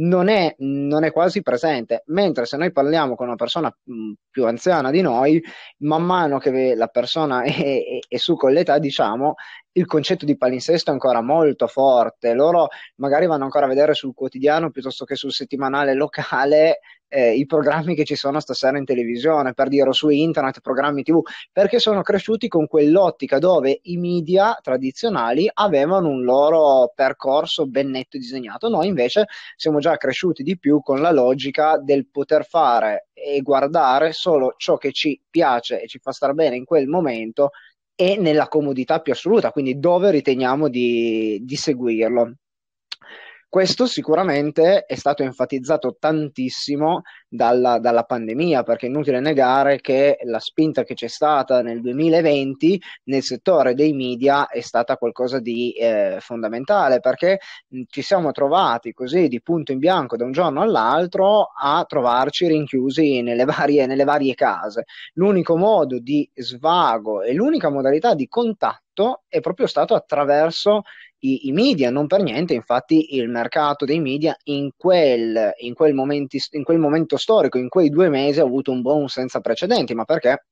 non 0.01 0.29
è, 0.29 0.55
non 0.59 1.05
è, 1.05 1.13
quasi 1.13 1.43
presente. 1.43 2.03
Mentre 2.07 2.45
se 2.47 2.57
noi 2.57 2.73
parliamo 2.73 3.15
con 3.17 3.27
una 3.27 3.37
persona 3.37 3.75
mh, 3.85 4.13
più 4.31 4.47
anziana 4.47 4.91
di 4.91 5.01
noi, 5.01 5.43
man 5.79 6.03
mano 6.03 6.39
che 6.39 6.75
la 6.75 6.87
persona 6.89 7.43
è, 7.43 7.53
è, 7.53 7.99
è, 8.09 8.17
su 8.17 8.35
con 8.37 8.53
l'età, 8.53 8.79
diciamo, 8.79 9.35
il 9.73 9.87
concetto 9.87 10.25
di 10.25 10.37
palinsesto 10.37 10.91
è 10.91 10.93
ancora 10.93 11.21
molto 11.23 11.67
forte. 11.67 12.35
Loro 12.35 12.69
magari 12.97 13.27
vanno 13.27 13.45
ancora 13.45 13.67
a 13.67 13.69
vedere 13.69 13.95
sul 13.95 14.15
quotidiano 14.15 14.71
piuttosto 14.71 15.05
che 15.05 15.17
sul 15.17 15.33
settimanale 15.33 15.95
locale 15.95 16.81
eh, 17.11 17.35
i 17.35 17.45
programmi 17.45 17.95
che 17.95 18.05
ci 18.05 18.15
sono 18.15 18.41
stasera 18.41 18.79
in 18.79 18.85
televisione, 18.85 19.53
per 19.53 19.69
dire, 19.69 19.93
su 19.93 20.09
internet, 20.09 20.61
programmi 20.61 21.03
TV, 21.03 21.21
perché 21.53 21.79
sono 21.81 22.03
cresciuti 22.03 22.49
con 22.49 22.67
quell'ottica 22.67 23.39
dove 23.39 23.81
i 23.83 23.97
media 23.97 24.57
tradizionali 24.63 25.51
avevano 25.53 26.09
un 26.09 26.23
loro 26.23 26.93
percorso 26.95 27.67
ben 27.67 27.91
netto 27.91 28.17
disegnato. 28.17 28.69
Noi 28.69 28.87
invece 28.87 29.27
siamo 29.57 29.81
già 29.81 29.97
cresciuti 29.97 30.43
di 30.43 30.57
più 30.59 30.81
con 30.81 31.01
la 31.01 31.11
logica 31.11 31.79
del 31.79 32.09
poter 32.09 32.47
fare 32.47 33.09
e 33.13 33.41
guardare 33.43 34.13
solo 34.13 34.55
ciò 34.57 34.77
che 34.77 34.93
ci 34.93 35.21
piace 35.29 35.83
e 35.83 35.89
ci 35.89 35.99
fa 35.99 36.13
star 36.13 36.33
bene 36.33 36.57
in 36.57 36.65
quel 36.65 36.87
momento 36.87 37.51
e 37.95 38.17
nella 38.17 38.49
comodità 38.49 39.01
più 39.01 39.13
assoluta, 39.13 39.51
quindi 39.51 39.79
dove 39.79 40.11
riteniamo 40.11 40.69
di, 40.69 41.41
di 41.43 41.57
seguirlo. 41.57 42.35
Questo 43.51 43.87
sicuramente 43.87 44.85
è 44.85 44.95
stato 44.95 45.25
enfatizzato 45.25 45.97
tantissimo 45.99 47.03
dalla, 47.29 47.81
dalla, 47.81 48.05
pandemia, 48.05 48.63
perché 48.63 48.87
è 48.87 48.89
inutile 48.89 49.19
negare 49.19 49.81
che 49.81 50.19
la 50.23 50.39
spinta 50.39 50.85
che 50.85 50.95
c'è 50.95 51.09
stata 51.09 51.61
nel 51.61 51.81
2020 51.81 52.81
nel 53.07 53.25
settore 53.25 53.75
dei 53.75 53.93
media 53.93 54.47
è 54.47 54.61
stata 54.61 54.97
qualcosa 54.97 55.41
di 55.41 55.73
eh, 55.73 56.19
fondamentale, 56.21 57.01
perché 57.01 57.41
mh, 57.71 57.83
ci 57.89 58.03
siamo 58.03 58.31
trovati 58.31 58.93
così 58.93 59.27
di 59.27 59.43
punto 59.43 59.73
in 59.73 59.81
bianco 59.81 60.17
da 60.17 60.25
un 60.25 60.31
giorno 60.31 60.63
all'altro 60.63 61.51
a 61.53 61.85
trovarci 61.89 62.47
rinchiusi 62.47 63.21
nelle 63.21 63.47
varie, 63.51 63.87
nelle 63.87 64.05
varie 64.05 64.35
case. 64.35 64.85
L'unico 65.15 65.57
modo 65.57 65.99
di 65.99 66.31
svago 66.35 67.23
e 67.23 67.33
l'unica 67.33 67.69
modalità 67.69 68.15
di 68.15 68.29
contatto 68.29 69.23
è 69.27 69.41
proprio 69.41 69.67
stato 69.67 69.95
attraverso 69.97 70.83
i, 71.21 71.49
i, 71.49 71.53
media, 71.53 71.91
non 71.91 72.07
per 72.07 72.23
niente, 72.23 72.55
infatti 72.55 73.17
il 73.17 73.29
mercato 73.29 73.85
dei 73.85 74.01
media 74.01 74.37
in 74.45 74.71
quel, 74.77 75.53
in, 75.59 75.75
quel 75.75 75.95
momenti, 75.95 76.39
in 76.53 76.65
quel 76.65 76.79
momento 76.79 77.17
storico, 77.17 77.59
in 77.59 77.69
quei 77.69 77.89
due 77.89 78.09
mesi 78.09 78.41
ha 78.41 78.45
avuto 78.45 78.71
un 78.71 78.83
boom 78.83 79.07
senza 79.07 79.41
precedenti, 79.41 79.95
ma 79.95 80.05
perché? 80.05 80.45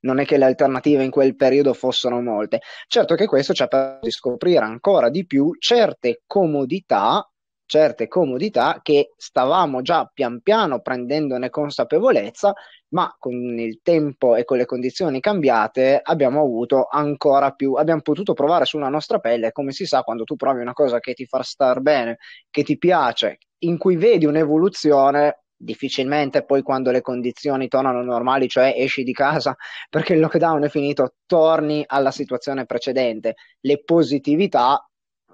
non 0.00 0.18
è 0.18 0.24
che 0.24 0.36
le 0.36 0.46
alternative 0.46 1.04
in 1.04 1.10
quel 1.10 1.36
periodo 1.36 1.74
fossero 1.74 2.20
molte. 2.20 2.60
Certo 2.88 3.14
che 3.14 3.26
questo 3.26 3.52
ci 3.52 3.62
ha 3.62 3.68
permesso 3.68 4.00
di 4.02 4.10
scoprire 4.10 4.64
ancora 4.64 5.10
di 5.10 5.24
più 5.24 5.52
certe 5.58 6.22
comodità 6.26 7.29
certe 7.70 8.08
comodità 8.08 8.80
che 8.82 9.12
stavamo 9.16 9.80
già 9.80 10.10
pian 10.12 10.40
piano 10.40 10.80
prendendone 10.80 11.50
consapevolezza, 11.50 12.52
ma 12.88 13.14
con 13.16 13.32
il 13.60 13.78
tempo 13.80 14.34
e 14.34 14.44
con 14.44 14.56
le 14.56 14.64
condizioni 14.64 15.20
cambiate 15.20 16.00
abbiamo 16.02 16.40
avuto 16.40 16.88
ancora 16.90 17.52
più, 17.52 17.74
abbiamo 17.74 18.00
potuto 18.00 18.32
provare 18.32 18.64
sulla 18.64 18.88
nostra 18.88 19.20
pelle, 19.20 19.52
come 19.52 19.70
si 19.70 19.86
sa, 19.86 20.02
quando 20.02 20.24
tu 20.24 20.34
provi 20.34 20.60
una 20.60 20.72
cosa 20.72 20.98
che 20.98 21.14
ti 21.14 21.26
fa 21.26 21.44
star 21.44 21.78
bene, 21.78 22.18
che 22.50 22.64
ti 22.64 22.76
piace, 22.76 23.38
in 23.58 23.78
cui 23.78 23.94
vedi 23.94 24.26
un'evoluzione, 24.26 25.44
difficilmente 25.56 26.44
poi 26.44 26.62
quando 26.62 26.90
le 26.90 27.02
condizioni 27.02 27.68
tornano 27.68 28.02
normali, 28.02 28.48
cioè 28.48 28.74
esci 28.76 29.04
di 29.04 29.12
casa 29.12 29.54
perché 29.88 30.14
il 30.14 30.20
lockdown 30.20 30.64
è 30.64 30.68
finito, 30.68 31.14
torni 31.24 31.84
alla 31.86 32.10
situazione 32.10 32.66
precedente. 32.66 33.34
Le 33.60 33.80
positività 33.84 34.89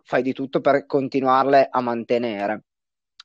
fai 0.07 0.23
di 0.23 0.33
tutto 0.33 0.61
per 0.61 0.87
continuarle 0.87 1.67
a 1.69 1.81
mantenere. 1.81 2.63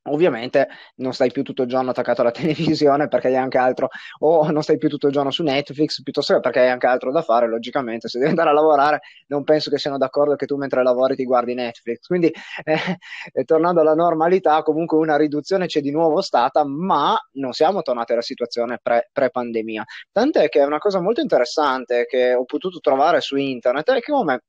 Ovviamente 0.06 0.68
non 0.96 1.14
stai 1.14 1.30
più 1.32 1.44
tutto 1.44 1.62
il 1.62 1.68
giorno 1.68 1.92
attaccato 1.92 2.22
alla 2.22 2.32
televisione 2.34 3.08
perché 3.08 3.28
hai 3.28 3.36
anche 3.38 3.60
altro, 3.60 3.90
o 4.20 4.50
non 4.50 4.64
stai 4.64 4.78
più 4.80 4.90
tutto 4.90 5.06
il 5.06 5.14
giorno 5.14 5.30
su 5.30 5.44
Netflix 5.44 6.02
piuttosto 6.02 6.34
che 6.34 6.40
perché 6.40 6.62
hai 6.62 6.70
anche 6.70 6.88
altro 6.88 7.12
da 7.12 7.22
fare. 7.22 7.48
Logicamente, 7.48 8.08
se 8.08 8.18
devi 8.18 8.32
andare 8.32 8.50
a 8.50 8.54
lavorare, 8.54 9.02
non 9.28 9.44
penso 9.44 9.70
che 9.70 9.78
siano 9.78 10.00
d'accordo 10.00 10.36
che 10.36 10.48
tu 10.48 10.56
mentre 10.58 10.82
lavori 10.82 11.16
ti 11.16 11.24
guardi 11.24 11.54
Netflix. 11.54 12.08
Quindi, 12.08 12.34
eh, 12.64 13.44
tornando 13.46 13.82
alla 13.82 13.94
normalità, 13.94 14.64
comunque 14.64 14.98
una 14.98 15.18
riduzione 15.18 15.68
c'è 15.68 15.82
di 15.82 15.92
nuovo 15.92 16.22
stata, 16.22 16.66
ma 16.66 17.16
non 17.34 17.54
siamo 17.54 17.84
tornati 17.84 18.14
alla 18.14 18.22
situazione 18.24 18.80
pre- 18.82 19.10
pre-pandemia. 19.14 19.84
Tant'è 20.12 20.50
che 20.50 20.62
è 20.62 20.66
una 20.66 20.80
cosa 20.80 21.00
molto 21.00 21.22
interessante 21.22 22.06
che 22.08 22.34
ho 22.34 22.46
potuto 22.46 22.80
trovare 22.80 23.22
su 23.22 23.36
internet 23.36 23.92
è 23.92 24.00
che 24.00 24.12
come 24.12 24.42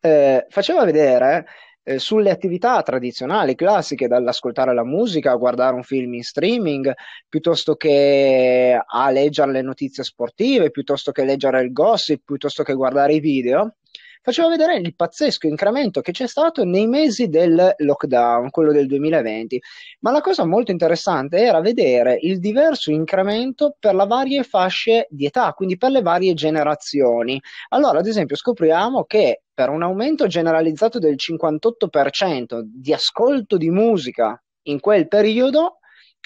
eh, 0.00 0.46
faceva 0.48 0.84
vedere 0.84 1.46
eh, 1.84 1.98
sulle 1.98 2.30
attività 2.30 2.82
tradizionali, 2.82 3.54
classiche, 3.54 4.08
dall'ascoltare 4.08 4.74
la 4.74 4.84
musica 4.84 5.32
a 5.32 5.36
guardare 5.36 5.74
un 5.74 5.82
film 5.82 6.14
in 6.14 6.22
streaming, 6.22 6.92
piuttosto 7.28 7.76
che 7.76 8.80
a 8.84 9.10
leggere 9.10 9.52
le 9.52 9.62
notizie 9.62 10.02
sportive, 10.02 10.70
piuttosto 10.70 11.12
che 11.12 11.24
leggere 11.24 11.62
il 11.62 11.72
gossip, 11.72 12.22
piuttosto 12.24 12.62
che 12.62 12.74
guardare 12.74 13.14
i 13.14 13.20
video, 13.20 13.76
faceva 14.24 14.48
vedere 14.48 14.76
il 14.76 14.94
pazzesco 14.96 15.46
incremento 15.46 16.00
che 16.00 16.12
c'è 16.12 16.26
stato 16.26 16.64
nei 16.64 16.86
mesi 16.86 17.28
del 17.28 17.74
lockdown, 17.76 18.48
quello 18.48 18.72
del 18.72 18.86
2020. 18.86 19.60
Ma 20.00 20.10
la 20.10 20.22
cosa 20.22 20.46
molto 20.46 20.70
interessante 20.70 21.36
era 21.36 21.60
vedere 21.60 22.16
il 22.22 22.38
diverso 22.40 22.90
incremento 22.90 23.76
per 23.78 23.94
le 23.94 24.06
varie 24.06 24.42
fasce 24.42 25.06
di 25.10 25.26
età, 25.26 25.52
quindi 25.52 25.76
per 25.76 25.90
le 25.90 26.00
varie 26.00 26.32
generazioni. 26.32 27.38
Allora, 27.68 27.98
ad 27.98 28.06
esempio, 28.06 28.34
scopriamo 28.34 29.04
che 29.04 29.42
per 29.54 29.68
un 29.68 29.82
aumento 29.82 30.26
generalizzato 30.26 30.98
del 30.98 31.14
58% 31.14 32.60
di 32.64 32.92
ascolto 32.92 33.56
di 33.56 33.70
musica 33.70 34.38
in 34.62 34.80
quel 34.80 35.06
periodo, 35.06 35.78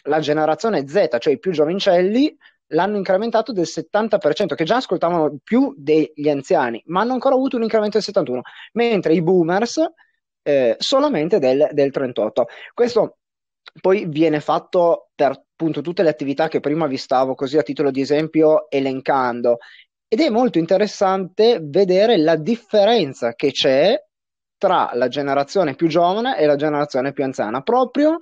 la 0.05 0.21
generazione 0.21 0.89
Z, 0.89 1.17
cioè 1.19 1.35
i 1.35 1.39
più 1.39 1.53
giovincelli, 1.53 2.35
l'hanno 2.69 2.97
incrementato 2.97 3.53
del 3.53 3.67
70%, 3.67 4.55
che 4.55 4.65
già 4.65 4.77
ascoltavano 4.77 5.39
più 5.43 5.75
degli 5.77 6.29
anziani, 6.29 6.83
ma 6.87 7.01
hanno 7.01 7.13
ancora 7.13 7.35
avuto 7.35 7.57
un 7.57 7.63
incremento 7.63 7.99
del 7.99 8.25
71%, 8.25 8.41
mentre 8.73 9.15
i 9.15 9.23
boomers 9.23 9.85
eh, 10.43 10.77
solamente 10.79 11.39
del, 11.39 11.69
del 11.73 11.91
38%. 11.95 12.31
Questo 12.73 13.19
poi 13.81 14.07
viene 14.07 14.41
fatto 14.41 15.11
per 15.15 15.31
appunto 15.31 15.81
tutte 15.81 16.03
le 16.03 16.09
attività 16.09 16.49
che 16.49 16.61
prima 16.61 16.87
vi 16.87 16.97
stavo 16.97 17.35
così 17.35 17.59
a 17.59 17.63
titolo 17.63 17.91
di 17.91 18.01
esempio 18.01 18.71
elencando 18.71 19.59
ed 20.09 20.21
è 20.21 20.31
molto 20.31 20.59
interessante 20.59 21.61
vedere 21.63 22.17
la 22.17 22.37
differenza 22.37 23.35
che 23.35 23.51
c'è 23.53 23.95
tra 24.57 24.91
la 24.95 25.09
generazione 25.09 25.75
più 25.75 25.87
giovane 25.87 26.39
e 26.39 26.47
la 26.47 26.57
generazione 26.57 27.13
più 27.13 27.25
anziana, 27.25 27.63
proprio 27.63 28.17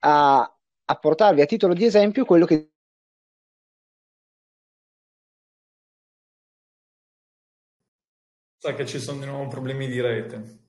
a, 0.00 0.40
a 0.40 0.94
portarvi 0.94 1.40
a 1.42 1.46
titolo 1.46 1.74
di 1.74 1.84
esempio 1.84 2.24
quello 2.24 2.46
che 2.46 2.68
Sa 8.58 8.74
che 8.74 8.86
ci 8.86 8.98
sono 8.98 9.20
di 9.20 9.26
nuovo 9.26 9.46
problemi 9.48 9.88
di 9.88 10.00
rete. 10.00 10.64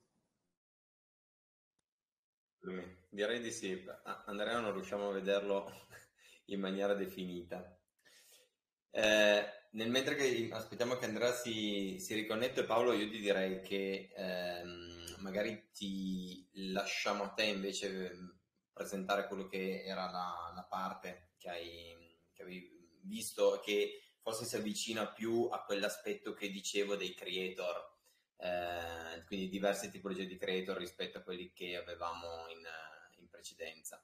Direi 3.08 3.40
di 3.40 3.50
sì. 3.50 3.82
Andrea 4.26 4.60
non 4.60 4.74
riusciamo 4.74 5.08
a 5.08 5.12
vederlo 5.12 5.70
in 6.52 6.60
maniera 6.60 6.92
definita. 6.92 7.75
Eh, 8.96 9.44
nel 9.72 9.90
mentre 9.90 10.14
che 10.14 10.48
aspettiamo 10.50 10.96
che 10.96 11.04
Andrea 11.04 11.30
si, 11.30 11.98
si 12.00 12.14
riconnette, 12.14 12.64
Paolo, 12.64 12.94
io 12.94 13.10
ti 13.10 13.18
direi 13.18 13.60
che 13.60 14.10
ehm, 14.16 15.16
magari 15.18 15.68
ti 15.70 16.48
lasciamo 16.72 17.24
a 17.24 17.28
te 17.28 17.44
invece 17.44 18.10
ehm, 18.10 18.38
presentare 18.72 19.26
quello 19.26 19.48
che 19.48 19.84
era 19.84 20.10
la, 20.10 20.50
la 20.54 20.64
parte 20.64 21.32
che 21.36 21.50
hai, 21.50 21.94
che 22.32 22.40
avevi 22.40 22.98
visto, 23.02 23.60
che 23.62 24.00
forse 24.22 24.46
si 24.46 24.56
avvicina 24.56 25.06
più 25.12 25.46
a 25.52 25.62
quell'aspetto 25.62 26.32
che 26.32 26.48
dicevo 26.48 26.96
dei 26.96 27.12
creator, 27.12 27.96
eh, 28.38 29.24
quindi 29.26 29.50
diverse 29.50 29.90
tipologie 29.90 30.24
di 30.24 30.38
creator 30.38 30.74
rispetto 30.78 31.18
a 31.18 31.22
quelli 31.22 31.52
che 31.52 31.76
avevamo 31.76 32.48
in, 32.48 32.66
in 33.18 33.28
precedenza. 33.28 34.02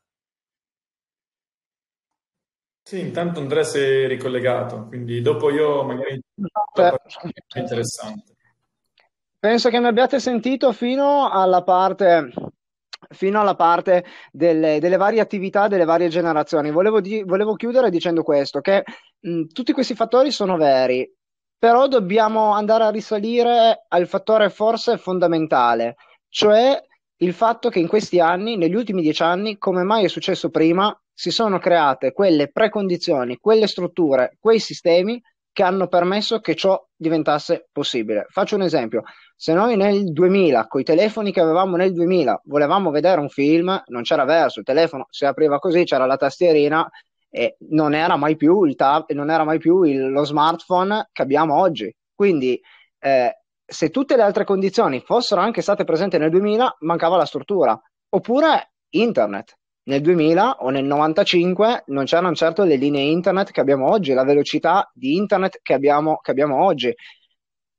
Sì, 2.93 3.01
intanto 3.01 3.41
Andrea 3.41 3.63
si 3.65 3.79
è 3.79 4.07
ricollegato, 4.07 4.85
quindi 4.87 5.23
dopo 5.23 5.49
io 5.49 5.83
magari... 5.83 6.21
No, 6.35 6.51
interessante. 7.57 8.35
Penso 9.39 9.71
che 9.71 9.81
mi 9.81 9.87
abbiate 9.87 10.21
sentito 10.21 10.73
fino 10.73 11.31
alla 11.31 11.63
parte 11.63 12.31
fino 13.09 13.41
alla 13.41 13.55
parte 13.55 14.05
delle, 14.31 14.79
delle, 14.79 14.99
varie 14.99 15.21
attività 15.21 15.69
delle 15.69 15.87
varie 15.87 16.09
generazioni. 16.09 16.71
Volevo, 16.71 17.01
di, 17.01 17.23
volevo 17.23 17.55
chiudere 17.55 17.89
dicendo 17.89 18.23
questo, 18.23 18.61
che 18.61 18.85
mh, 19.21 19.47
tutti 19.47 19.73
questi 19.73 19.95
fattori 19.95 20.31
sono 20.31 20.59
veri, 20.59 21.11
però 21.59 21.89
dobbiamo 21.89 22.53
andare 22.53 22.85
a 22.85 22.91
risalire 22.91 23.87
al 23.89 24.07
fattore 24.07 24.51
forse 24.51 24.99
fondamentale, 24.99 25.97
cioè 26.29 26.79
il 27.17 27.33
fatto 27.33 27.71
che 27.71 27.79
in 27.79 27.89
questi 27.89 28.21
anni, 28.21 28.59
negli 28.59 28.75
ultimi 28.75 29.01
dieci 29.01 29.23
anni, 29.23 29.57
come 29.57 29.83
mai 29.83 30.05
è 30.05 30.09
successo 30.09 30.51
prima, 30.51 30.95
si 31.23 31.31
sono 31.31 31.61
create 31.61 32.13
quelle 32.13 32.51
precondizioni, 32.51 33.37
quelle 33.37 33.69
strutture, 33.69 34.39
quei 34.41 34.59
sistemi 34.59 35.23
che 35.53 35.63
hanno 35.63 35.87
permesso 35.87 36.41
che 36.41 36.57
ciò 36.57 36.77
diventasse 36.97 37.69
possibile. 37.71 38.27
Faccio 38.29 38.57
un 38.57 38.63
esempio, 38.63 39.05
se 39.37 39.53
noi 39.53 39.77
nel 39.77 40.11
2000, 40.11 40.67
con 40.67 40.81
i 40.81 40.85
telefoni 40.85 41.31
che 41.31 41.41
avevamo 41.41 41.77
nel 41.77 41.93
2000, 41.93 42.41
volevamo 42.47 42.91
vedere 42.91 43.21
un 43.21 43.29
film, 43.29 43.81
non 43.87 44.03
c'era 44.03 44.25
verso, 44.25 44.59
il 44.59 44.65
telefono 44.65 45.07
si 45.11 45.25
apriva 45.25 45.61
così, 45.61 45.85
c'era 45.85 46.07
la 46.07 46.17
tastierina 46.17 46.91
e 47.31 47.55
non 47.69 47.95
era 47.95 48.17
mai 48.17 48.35
più, 48.35 48.65
il 48.65 48.75
tab, 48.75 49.09
non 49.13 49.31
era 49.31 49.45
mai 49.45 49.59
più 49.59 49.83
il, 49.83 50.11
lo 50.11 50.25
smartphone 50.25 51.09
che 51.13 51.23
abbiamo 51.23 51.57
oggi. 51.57 51.95
Quindi 52.13 52.61
eh, 52.99 53.33
se 53.65 53.91
tutte 53.91 54.17
le 54.17 54.23
altre 54.23 54.43
condizioni 54.43 54.99
fossero 54.99 55.41
anche 55.41 55.63
state 55.63 55.85
presenti 55.85 56.19
nel 56.19 56.31
2000, 56.31 56.79
mancava 56.81 57.17
la 57.17 57.27
struttura. 57.27 57.81
Oppure 58.09 58.73
internet 58.89 59.61
nel 59.85 60.01
2000 60.01 60.57
o 60.61 60.71
nel 60.71 60.85
95 60.85 61.85
non 61.87 62.05
c'erano 62.05 62.35
certo 62.35 62.65
le 62.65 62.77
linee 62.77 63.03
internet 63.03 63.51
che 63.51 63.61
abbiamo 63.61 63.91
oggi, 63.91 64.13
la 64.13 64.25
velocità 64.25 64.91
di 64.95 65.17
internet 65.17 65.61
che 65.63 65.75
abbiamo, 65.75 66.19
che 66.19 66.31
abbiamo 66.31 66.65
oggi. 66.65 66.95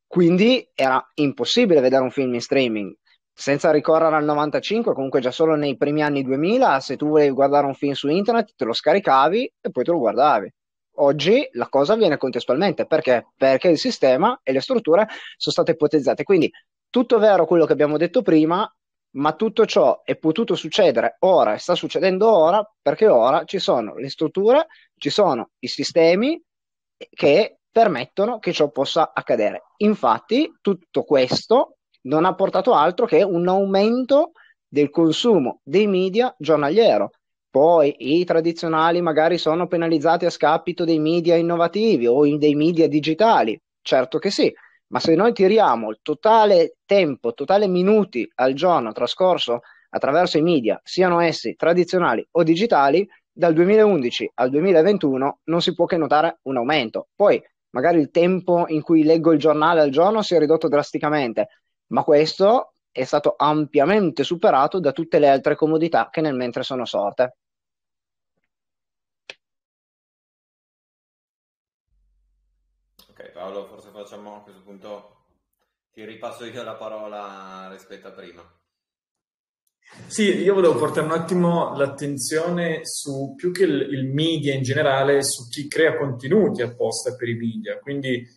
Quindi 0.05 0.69
era 0.75 1.03
impossibile 1.15 1.81
vedere 1.81 2.03
un 2.03 2.11
film 2.11 2.33
in 2.33 2.41
streaming. 2.41 2.93
Senza 3.35 3.71
ricorrere 3.71 4.15
al 4.15 4.23
95, 4.25 4.93
comunque 4.93 5.21
già 5.21 5.31
solo 5.31 5.55
nei 5.55 5.75
primi 5.75 6.03
anni 6.03 6.21
2000, 6.23 6.79
se 6.79 6.97
tu 6.97 7.07
volevi 7.07 7.33
guardare 7.33 7.65
un 7.65 7.73
film 7.73 7.93
su 7.93 8.07
internet, 8.09 8.53
te 8.55 8.65
lo 8.65 8.73
scaricavi 8.73 9.53
e 9.59 9.71
poi 9.71 9.83
te 9.83 9.91
lo 9.91 9.97
guardavi. 9.97 10.53
Oggi 10.97 11.47
la 11.53 11.67
cosa 11.67 11.93
avviene 11.93 12.17
contestualmente 12.17 12.85
perché? 12.85 13.29
Perché 13.35 13.69
il 13.69 13.79
sistema 13.79 14.39
e 14.43 14.51
le 14.51 14.61
strutture 14.61 15.07
sono 15.37 15.53
state 15.53 15.71
ipotizzate. 15.71 16.23
Quindi 16.23 16.51
tutto 16.91 17.17
vero 17.17 17.47
quello 17.47 17.65
che 17.65 17.73
abbiamo 17.73 17.97
detto 17.97 18.21
prima, 18.21 18.71
ma 19.13 19.33
tutto 19.33 19.65
ciò 19.65 20.01
è 20.03 20.15
potuto 20.15 20.55
succedere 20.55 21.17
ora 21.19 21.53
e 21.53 21.59
sta 21.59 21.75
succedendo 21.75 22.31
ora 22.31 22.67
perché 22.81 23.07
ora 23.07 23.43
ci 23.45 23.59
sono 23.59 23.95
le 23.95 24.09
strutture, 24.09 24.67
ci 24.97 25.09
sono 25.09 25.49
i 25.59 25.67
sistemi 25.67 26.41
che 27.09 27.57
permettono 27.69 28.39
che 28.39 28.53
ciò 28.53 28.69
possa 28.69 29.11
accadere. 29.13 29.63
Infatti, 29.77 30.51
tutto 30.61 31.03
questo 31.03 31.77
non 32.03 32.25
ha 32.25 32.35
portato 32.35 32.73
altro 32.73 33.05
che 33.05 33.23
un 33.23 33.47
aumento 33.47 34.31
del 34.67 34.89
consumo 34.89 35.59
dei 35.63 35.87
media 35.87 36.33
giornaliero. 36.37 37.11
Poi 37.49 37.95
i 37.99 38.25
tradizionali 38.25 39.01
magari 39.01 39.37
sono 39.37 39.67
penalizzati 39.67 40.25
a 40.25 40.31
scapito 40.31 40.85
dei 40.85 40.99
media 40.99 41.35
innovativi 41.35 42.07
o 42.07 42.25
dei 42.37 42.55
media 42.55 42.87
digitali, 42.87 43.59
certo 43.81 44.17
che 44.17 44.31
sì, 44.31 44.51
ma 44.93 44.99
se 44.99 45.15
noi 45.15 45.33
tiriamo 45.33 45.89
il 45.89 45.99
totale 46.03 46.75
tempo, 46.85 47.33
totale 47.33 47.67
minuti 47.67 48.31
al 48.35 48.53
giorno 48.53 48.91
trascorso 48.91 49.61
attraverso 49.89 50.37
i 50.37 50.43
media, 50.43 50.79
siano 50.83 51.19
essi 51.19 51.55
tradizionali 51.55 52.25
o 52.31 52.43
digitali, 52.43 53.07
dal 53.31 53.53
2011 53.53 54.33
al 54.35 54.51
2021 54.51 55.39
non 55.45 55.61
si 55.61 55.73
può 55.73 55.85
che 55.85 55.97
notare 55.97 56.37
un 56.43 56.57
aumento. 56.57 57.07
Poi 57.15 57.43
magari 57.71 57.99
il 57.99 58.11
tempo 58.11 58.65
in 58.67 58.83
cui 58.83 59.03
leggo 59.03 59.31
il 59.31 59.39
giornale 59.39 59.81
al 59.81 59.89
giorno 59.89 60.21
si 60.21 60.35
è 60.35 60.39
ridotto 60.39 60.67
drasticamente, 60.67 61.47
ma 61.87 62.03
questo 62.03 62.75
è 62.91 63.03
stato 63.03 63.33
ampiamente 63.35 64.23
superato 64.23 64.79
da 64.79 64.91
tutte 64.91 65.17
le 65.17 65.27
altre 65.27 65.55
comodità 65.55 66.09
che 66.11 66.21
nel 66.21 66.35
mentre 66.35 66.61
sono 66.61 66.85
sorte. 66.85 67.37
Ok, 73.09 73.31
Paolo, 73.31 73.72
facciamo 74.03 74.35
a 74.35 74.41
questo 74.41 74.61
punto, 74.61 75.15
ti 75.93 76.03
ripasso 76.03 76.45
io 76.45 76.63
la 76.63 76.75
parola 76.75 77.69
rispetto 77.71 78.07
a 78.07 78.11
prima. 78.11 78.43
Sì, 80.07 80.41
io 80.41 80.53
volevo 80.53 80.75
portare 80.75 81.05
un 81.05 81.13
attimo 81.13 81.75
l'attenzione 81.75 82.81
su 82.83 83.33
più 83.35 83.51
che 83.51 83.63
il, 83.63 83.93
il 83.93 84.05
media 84.05 84.53
in 84.53 84.61
generale, 84.61 85.23
su 85.23 85.47
chi 85.47 85.67
crea 85.67 85.97
contenuti 85.97 86.61
apposta 86.61 87.15
per 87.15 87.29
i 87.29 87.35
media. 87.35 87.79
Quindi 87.79 88.15
eh, 88.15 88.27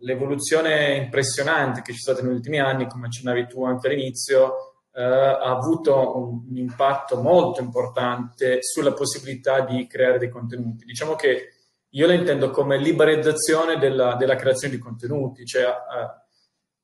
l'evoluzione 0.00 0.96
impressionante 0.96 1.82
che 1.82 1.92
c'è 1.92 1.98
stata 1.98 2.22
negli 2.22 2.34
ultimi 2.34 2.58
anni, 2.58 2.88
come 2.88 3.06
accennavi 3.06 3.46
tu 3.46 3.64
anche 3.64 3.86
all'inizio, 3.86 4.84
eh, 4.92 5.02
ha 5.02 5.50
avuto 5.50 6.18
un, 6.18 6.46
un, 6.48 6.56
impatto 6.56 7.20
molto 7.20 7.60
importante 7.60 8.58
sulla 8.60 8.92
possibilità 8.92 9.60
di 9.60 9.86
creare 9.86 10.18
dei 10.18 10.30
contenuti. 10.30 10.84
Diciamo 10.84 11.14
che 11.14 11.59
io 11.90 12.06
la 12.06 12.14
intendo 12.14 12.50
come 12.50 12.78
liberalizzazione 12.78 13.78
della, 13.78 14.16
della 14.16 14.36
creazione 14.36 14.74
di 14.74 14.80
contenuti, 14.80 15.44
cioè 15.44 15.64
eh, 15.64 16.20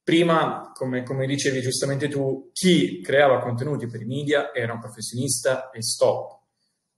prima, 0.03 0.73
come, 0.73 1.03
come, 1.03 1.27
dicevi 1.27 1.61
giustamente 1.61 2.09
tu, 2.09 2.51
chi 2.53 3.01
creava 3.01 3.41
contenuti 3.41 3.87
per 3.87 4.03
i 4.03 4.07
media 4.07 4.53
era 4.53 4.73
un 4.73 4.81
professionista 4.81 5.71
e 5.71 5.83
stop. 5.83 6.45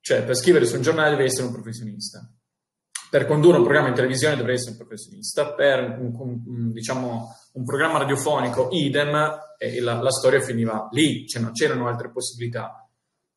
Cioè, 0.00 0.24
per 0.24 0.36
scrivere 0.36 0.64
su 0.64 0.76
un 0.76 0.82
giornale 0.82 1.10
devi 1.10 1.24
essere 1.24 1.46
un 1.46 1.52
professionista. 1.52 2.26
Per 3.10 3.26
condurre 3.26 3.58
un 3.58 3.64
programma 3.64 3.88
in 3.88 3.94
televisione 3.94 4.36
dovrei 4.36 4.54
essere 4.54 4.72
un 4.72 4.76
professionista. 4.78 5.54
Per 5.54 5.98
un, 5.98 6.14
un, 6.46 6.72
diciamo, 6.72 7.34
un 7.54 7.64
programma 7.64 7.98
radiofonico, 7.98 8.68
idem, 8.72 9.38
e 9.58 9.80
la, 9.80 10.00
la 10.00 10.10
storia 10.10 10.40
finiva 10.40 10.88
lì, 10.92 11.26
cioè 11.26 11.42
non 11.42 11.52
c'erano 11.52 11.88
altre 11.88 12.10
possibilità. 12.10 12.88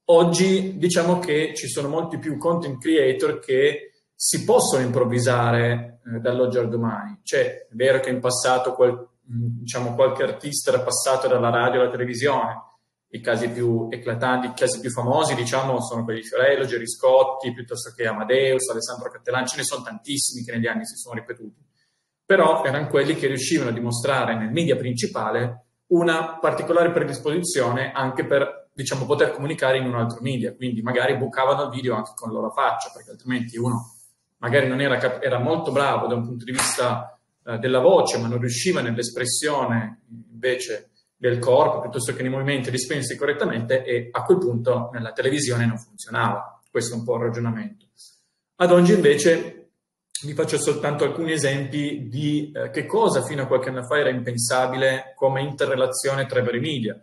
Oggi 0.05 0.77
diciamo 0.77 1.19
che 1.19 1.53
ci 1.55 1.67
sono 1.67 1.87
molti 1.87 2.19
più 2.19 2.37
content 2.37 2.79
creator 2.79 3.39
che 3.39 3.90
si 4.23 4.43
possono 4.43 4.83
improvvisare 4.83 5.99
eh, 6.05 6.19
dall'oggi 6.19 6.59
al 6.59 6.69
domani. 6.69 7.21
Cioè, 7.23 7.65
è 7.67 7.73
vero 7.73 7.99
che 7.99 8.11
in 8.11 8.19
passato 8.19 8.75
qual, 8.75 9.09
diciamo, 9.19 9.95
qualche 9.95 10.21
artista 10.21 10.69
era 10.69 10.81
passato 10.81 11.27
dalla 11.27 11.49
radio 11.49 11.81
alla 11.81 11.89
televisione, 11.89 12.53
i 13.13 13.19
casi 13.19 13.49
più 13.49 13.87
eclatanti, 13.89 14.45
i 14.45 14.53
casi 14.53 14.79
più 14.79 14.91
famosi, 14.91 15.33
diciamo, 15.33 15.81
sono 15.81 16.03
quelli 16.03 16.21
di 16.21 16.27
Fiorello, 16.27 16.65
Gerry 16.65 16.87
Scotti, 16.87 17.51
piuttosto 17.51 17.93
che 17.95 18.05
Amadeus, 18.05 18.69
Alessandro 18.69 19.09
Cattelan, 19.09 19.47
ce 19.47 19.57
ne 19.57 19.63
sono 19.63 19.83
tantissimi 19.83 20.45
che 20.45 20.51
negli 20.51 20.67
anni 20.67 20.85
si 20.85 20.97
sono 20.97 21.15
ripetuti. 21.15 21.65
Però 22.23 22.63
erano 22.63 22.89
quelli 22.89 23.15
che 23.15 23.25
riuscivano 23.25 23.71
a 23.71 23.73
dimostrare 23.73 24.37
nel 24.37 24.51
media 24.51 24.75
principale 24.75 25.65
una 25.87 26.37
particolare 26.37 26.91
predisposizione 26.91 27.91
anche 27.91 28.27
per, 28.27 28.69
diciamo, 28.71 29.07
poter 29.07 29.31
comunicare 29.31 29.79
in 29.79 29.87
un 29.87 29.95
altro 29.95 30.19
media, 30.21 30.53
quindi 30.53 30.83
magari 30.83 31.17
bucavano 31.17 31.63
il 31.63 31.69
video 31.71 31.95
anche 31.95 32.11
con 32.13 32.29
la 32.29 32.35
loro 32.35 32.51
faccia, 32.51 32.91
perché 32.93 33.09
altrimenti 33.09 33.57
uno 33.57 33.95
magari 34.41 34.67
non 34.67 34.81
era, 34.81 35.21
era 35.21 35.39
molto 35.39 35.71
bravo 35.71 36.07
da 36.07 36.15
un 36.15 36.25
punto 36.25 36.45
di 36.45 36.51
vista 36.51 37.17
eh, 37.45 37.57
della 37.57 37.79
voce, 37.79 38.17
ma 38.17 38.27
non 38.27 38.39
riusciva 38.39 38.81
nell'espressione 38.81 40.01
invece 40.31 40.89
del 41.15 41.39
corpo 41.39 41.81
piuttosto 41.81 42.13
che 42.13 42.23
nei 42.23 42.31
movimenti 42.31 42.69
ad 42.69 42.73
esprimersi 42.73 43.15
correttamente 43.15 43.83
e 43.83 44.09
a 44.11 44.23
quel 44.23 44.39
punto 44.39 44.89
nella 44.91 45.11
televisione 45.11 45.65
non 45.65 45.77
funzionava. 45.77 46.59
Questo 46.69 46.95
è 46.95 46.97
un 46.97 47.03
po' 47.03 47.15
il 47.15 47.21
ragionamento. 47.21 47.85
Ad 48.55 48.71
oggi 48.71 48.93
invece 48.93 49.69
vi 50.23 50.33
faccio 50.33 50.57
soltanto 50.57 51.03
alcuni 51.03 51.31
esempi 51.31 52.07
di 52.07 52.51
eh, 52.51 52.69
che 52.71 52.85
cosa 52.85 53.23
fino 53.23 53.43
a 53.43 53.47
qualche 53.47 53.69
anno 53.69 53.83
fa 53.83 53.97
era 53.97 54.09
impensabile 54.09 55.13
come 55.15 55.41
interrelazione 55.41 56.25
tra 56.25 56.39
i 56.39 56.43
vari 56.43 56.59
media. 56.59 56.99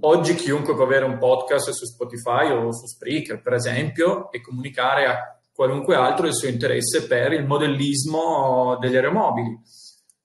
Oggi 0.00 0.34
chiunque 0.34 0.74
può 0.74 0.84
avere 0.84 1.04
un 1.04 1.18
podcast 1.18 1.70
su 1.70 1.84
Spotify 1.84 2.50
o 2.50 2.72
su 2.72 2.86
Spreaker, 2.86 3.42
per 3.42 3.54
esempio, 3.54 4.30
e 4.30 4.40
comunicare 4.40 5.06
a 5.06 5.37
qualunque 5.58 5.96
altro 5.96 6.26
del 6.26 6.36
suo 6.36 6.46
interesse 6.46 7.08
per 7.08 7.32
il 7.32 7.44
modellismo 7.44 8.78
degli 8.78 8.94
aeromobili. 8.94 9.58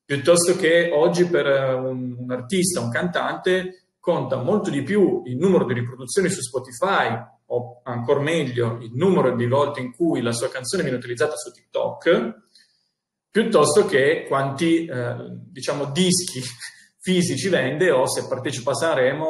Piuttosto 0.05 0.55
che 0.55 0.91
oggi 0.93 1.25
per 1.25 1.47
un, 1.73 2.15
un 2.19 2.31
artista, 2.31 2.81
un 2.81 2.91
cantante, 2.91 3.87
conta 3.99 4.35
molto 4.35 4.69
di 4.69 4.83
più 4.83 5.23
il 5.25 5.37
numero 5.37 5.65
di 5.65 5.73
riproduzioni 5.73 6.29
su 6.29 6.39
Spotify 6.41 7.19
o 7.47 7.81
ancora 7.83 8.19
meglio 8.19 8.77
il 8.79 8.91
numero 8.93 9.35
di 9.35 9.47
volte 9.47 9.79
in 9.79 9.91
cui 9.91 10.21
la 10.21 10.33
sua 10.33 10.49
canzone 10.49 10.83
viene 10.83 10.99
utilizzata 10.99 11.35
su 11.35 11.51
TikTok, 11.51 12.41
piuttosto 13.31 13.87
che 13.87 14.25
quanti 14.27 14.85
eh, 14.85 15.15
diciamo 15.49 15.85
dischi 15.85 16.41
fisici 17.01 17.49
vende 17.49 17.89
o 17.89 18.05
se 18.05 18.27
partecipa 18.27 18.69
a 18.69 18.75
Sanremo 18.75 19.25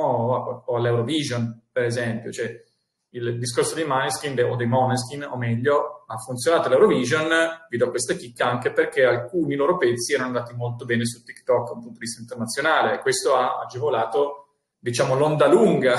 o 0.66 0.76
all'Eurovision, 0.76 1.62
per 1.72 1.86
esempio. 1.86 2.30
Cioè, 2.30 2.62
il 3.16 3.38
discorso 3.38 3.76
dei 3.76 3.86
Maneskin 3.86 4.40
o 4.44 4.56
dei 4.56 4.66
Moneskin, 4.66 5.24
o 5.24 5.38
meglio, 5.38 6.04
ha 6.08 6.18
funzionato 6.18 6.70
l'Eurovision, 6.70 7.30
vi 7.70 7.78
do 7.78 7.90
questa 7.90 8.16
chicca 8.16 8.50
anche 8.50 8.72
perché 8.72 9.04
alcuni 9.04 9.56
loro 9.56 9.78
pezzi 9.78 10.14
erano 10.14 10.30
andati 10.30 10.54
molto 10.56 10.86
bene 10.86 11.06
su 11.06 11.24
TikTok 11.24 11.68
da 11.68 11.74
un 11.74 11.82
punto 11.82 11.94
di 11.94 12.06
vista 12.06 12.22
internazionale 12.22 13.00
questo 13.00 13.36
ha 13.36 13.60
agevolato, 13.60 14.56
diciamo, 14.80 15.16
l'onda 15.16 15.48
lunga 15.48 15.98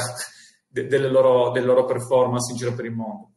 de- 0.66 0.86
delle, 0.86 1.08
loro, 1.08 1.50
delle, 1.50 1.66
loro, 1.66 1.84
performance 1.84 2.50
in 2.50 2.58
giro 2.58 2.74
per 2.74 2.84
il 2.84 2.92
mondo. 2.92 3.30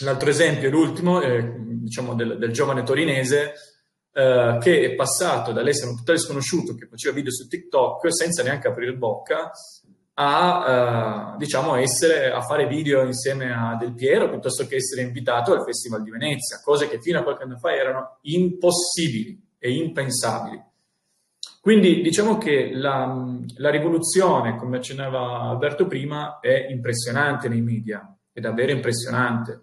L'altro 0.00 0.28
esempio, 0.28 0.68
l'ultimo, 0.68 1.20
eh, 1.20 1.54
diciamo, 1.56 2.14
del, 2.14 2.38
del, 2.38 2.50
giovane 2.50 2.82
torinese 2.82 3.52
eh, 4.12 4.58
che 4.60 4.80
è 4.80 4.94
passato 4.96 5.52
dall'essere 5.52 5.90
un 5.90 5.96
totale 5.96 6.18
sconosciuto 6.18 6.74
che 6.74 6.88
faceva 6.88 7.14
video 7.14 7.30
su 7.30 7.46
TikTok 7.46 8.12
senza 8.12 8.42
neanche 8.42 8.66
aprire 8.66 8.94
bocca 8.94 9.52
a, 10.18 11.32
uh, 11.34 11.36
diciamo, 11.38 11.76
essere, 11.76 12.30
a 12.30 12.40
fare 12.42 12.66
video 12.66 13.02
insieme 13.02 13.52
a 13.52 13.76
Del 13.78 13.94
Piero 13.94 14.28
piuttosto 14.28 14.66
che 14.66 14.76
essere 14.76 15.02
invitato 15.02 15.52
al 15.52 15.64
Festival 15.64 16.02
di 16.02 16.10
Venezia, 16.10 16.60
cose 16.62 16.88
che 16.88 17.00
fino 17.00 17.18
a 17.18 17.22
qualche 17.22 17.44
anno 17.44 17.58
fa 17.58 17.74
erano 17.74 18.18
impossibili 18.22 19.40
e 19.58 19.72
impensabili. 19.72 20.62
Quindi 21.60 22.00
diciamo 22.00 22.38
che 22.38 22.70
la, 22.72 23.38
la 23.56 23.70
rivoluzione, 23.70 24.56
come 24.56 24.76
accennava 24.76 25.40
Alberto 25.40 25.86
prima, 25.86 26.38
è 26.40 26.66
impressionante 26.70 27.48
nei 27.48 27.60
media 27.60 28.16
è 28.36 28.40
davvero 28.40 28.72
impressionante 28.72 29.62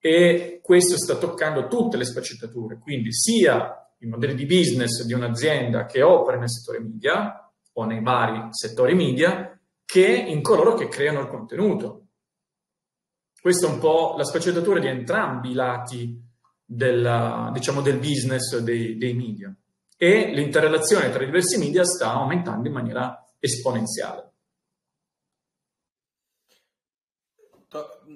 e 0.00 0.60
questo 0.62 0.96
sta 0.96 1.18
toccando 1.18 1.68
tutte 1.68 1.98
le 1.98 2.06
sfaccettature, 2.06 2.78
quindi 2.78 3.12
sia 3.12 3.90
i 3.98 4.06
modelli 4.06 4.34
di 4.34 4.46
business 4.46 5.04
di 5.04 5.12
un'azienda 5.12 5.84
che 5.84 6.00
opera 6.00 6.38
nel 6.38 6.48
settore 6.48 6.80
media 6.80 7.52
o 7.74 7.84
nei 7.84 8.00
vari 8.02 8.48
settori 8.52 8.94
media, 8.94 9.55
che 9.86 10.04
in 10.04 10.42
coloro 10.42 10.74
che 10.74 10.88
creano 10.88 11.20
il 11.20 11.28
contenuto. 11.28 12.08
Questa 13.40 13.68
è 13.68 13.70
un 13.70 13.78
po' 13.78 14.14
la 14.16 14.24
sfaccettatura 14.24 14.80
di 14.80 14.88
entrambi 14.88 15.50
i 15.50 15.54
lati 15.54 16.20
della, 16.64 17.50
diciamo, 17.54 17.80
del 17.80 17.98
business 17.98 18.58
dei, 18.58 18.98
dei 18.98 19.14
media 19.14 19.54
e 19.96 20.32
l'interrelazione 20.34 21.10
tra 21.10 21.22
i 21.22 21.26
diversi 21.26 21.56
media 21.58 21.84
sta 21.84 22.12
aumentando 22.12 22.66
in 22.66 22.74
maniera 22.74 23.24
esponenziale. 23.38 24.25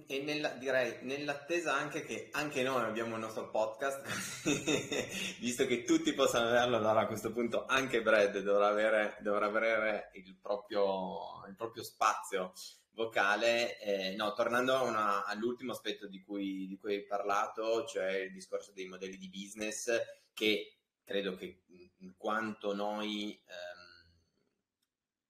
E 0.07 0.23
nella, 0.23 0.51
direi 0.51 0.99
nell'attesa 1.03 1.75
anche 1.75 2.05
che 2.05 2.29
anche 2.33 2.63
noi 2.63 2.85
abbiamo 2.85 3.17
il 3.17 3.21
nostro 3.21 3.51
podcast, 3.51 4.01
visto 5.41 5.67
che 5.67 5.83
tutti 5.83 6.13
possono 6.13 6.47
averlo, 6.47 6.77
allora 6.77 7.01
a 7.01 7.07
questo 7.09 7.33
punto 7.33 7.67
anche 7.67 8.01
Brad 8.01 8.39
dovrà 8.39 8.69
avere, 8.69 9.17
dovrà 9.21 9.47
avere 9.47 10.11
il, 10.15 10.37
proprio, 10.41 11.45
il 11.49 11.57
proprio 11.57 11.83
spazio 11.83 12.53
vocale. 12.93 13.79
Eh, 13.81 14.15
no, 14.15 14.33
tornando 14.35 14.83
una, 14.85 15.25
all'ultimo 15.25 15.73
aspetto 15.73 16.07
di 16.07 16.23
cui, 16.23 16.69
di 16.69 16.79
cui 16.79 16.95
hai 16.95 17.05
parlato, 17.05 17.85
cioè 17.87 18.19
il 18.19 18.33
discorso 18.33 18.71
dei 18.73 18.87
modelli 18.87 19.17
di 19.17 19.29
business, 19.29 19.91
che 20.33 20.79
credo 21.03 21.35
che 21.35 21.65
in 21.99 22.15
quanto 22.17 22.73
noi, 22.73 23.33
ehm, 23.33 24.13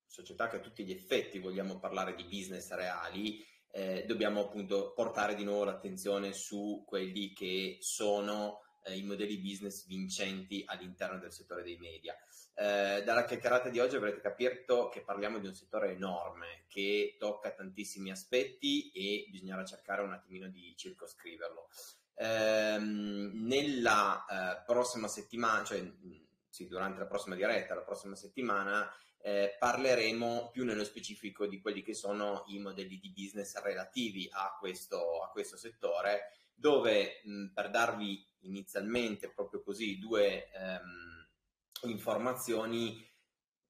società 0.05 0.49
che 0.49 0.57
a 0.57 0.61
tutti 0.61 0.85
gli 0.85 0.93
effetti 0.93 1.39
vogliamo 1.39 1.79
parlare 1.79 2.15
di 2.15 2.25
business 2.25 2.71
reali, 2.73 3.43
eh, 3.71 4.05
dobbiamo 4.07 4.41
appunto 4.41 4.93
portare 4.93 5.35
di 5.35 5.45
nuovo 5.45 5.65
l'attenzione 5.65 6.33
su 6.33 6.85
quelli 6.87 7.33
che 7.33 7.79
sono 7.81 8.63
eh, 8.83 8.97
i 8.97 9.03
modelli 9.03 9.39
business 9.39 9.87
vincenti 9.87 10.63
all'interno 10.67 11.19
del 11.19 11.33
settore 11.33 11.63
dei 11.63 11.77
media. 11.77 12.17
Eh, 12.55 13.03
dalla 13.05 13.25
chiacchierata 13.25 13.69
di 13.69 13.79
oggi 13.79 13.97
avrete 13.97 14.21
capito 14.21 14.89
che 14.89 15.03
parliamo 15.03 15.39
di 15.39 15.47
un 15.47 15.55
settore 15.55 15.93
enorme 15.93 16.65
che 16.69 17.17
tocca 17.19 17.53
tantissimi 17.53 18.11
aspetti 18.11 18.91
e 18.91 19.27
bisognerà 19.31 19.65
cercare 19.65 20.03
un 20.03 20.13
attimino 20.13 20.49
di 20.49 20.75
circoscriverlo. 20.77 21.69
Ehm, 22.17 23.47
nella 23.47 24.25
eh, 24.27 24.63
prossima 24.67 25.09
settimana, 25.09 25.65
cioè 25.65 25.83
sì, 26.49 26.67
durante 26.67 26.99
la 26.99 27.07
prossima 27.07 27.35
diretta, 27.35 27.75
la 27.75 27.83
prossima 27.83 28.15
settimana, 28.15 28.93
eh, 29.23 29.57
parleremo 29.59 30.51
più 30.51 30.65
nello 30.65 30.85
specifico 30.85 31.47
di 31.47 31.61
quelli 31.61 31.83
che 31.83 31.95
sono 31.95 32.45
i 32.49 32.59
modelli 32.59 32.99
di 32.99 33.13
business 33.13 33.61
relativi 33.61 34.29
a 34.33 34.57
questo, 34.59 35.23
a 35.23 35.29
questo 35.31 35.57
settore, 35.57 36.33
dove 36.55 37.21
mh, 37.25 37.47
per 37.55 37.71
darvi 37.71 38.25
inizialmente 38.41 39.31
proprio 39.31 39.63
così 39.63 39.99
due 39.99 40.51
ehm, 40.51 41.29
informazioni, 41.83 43.07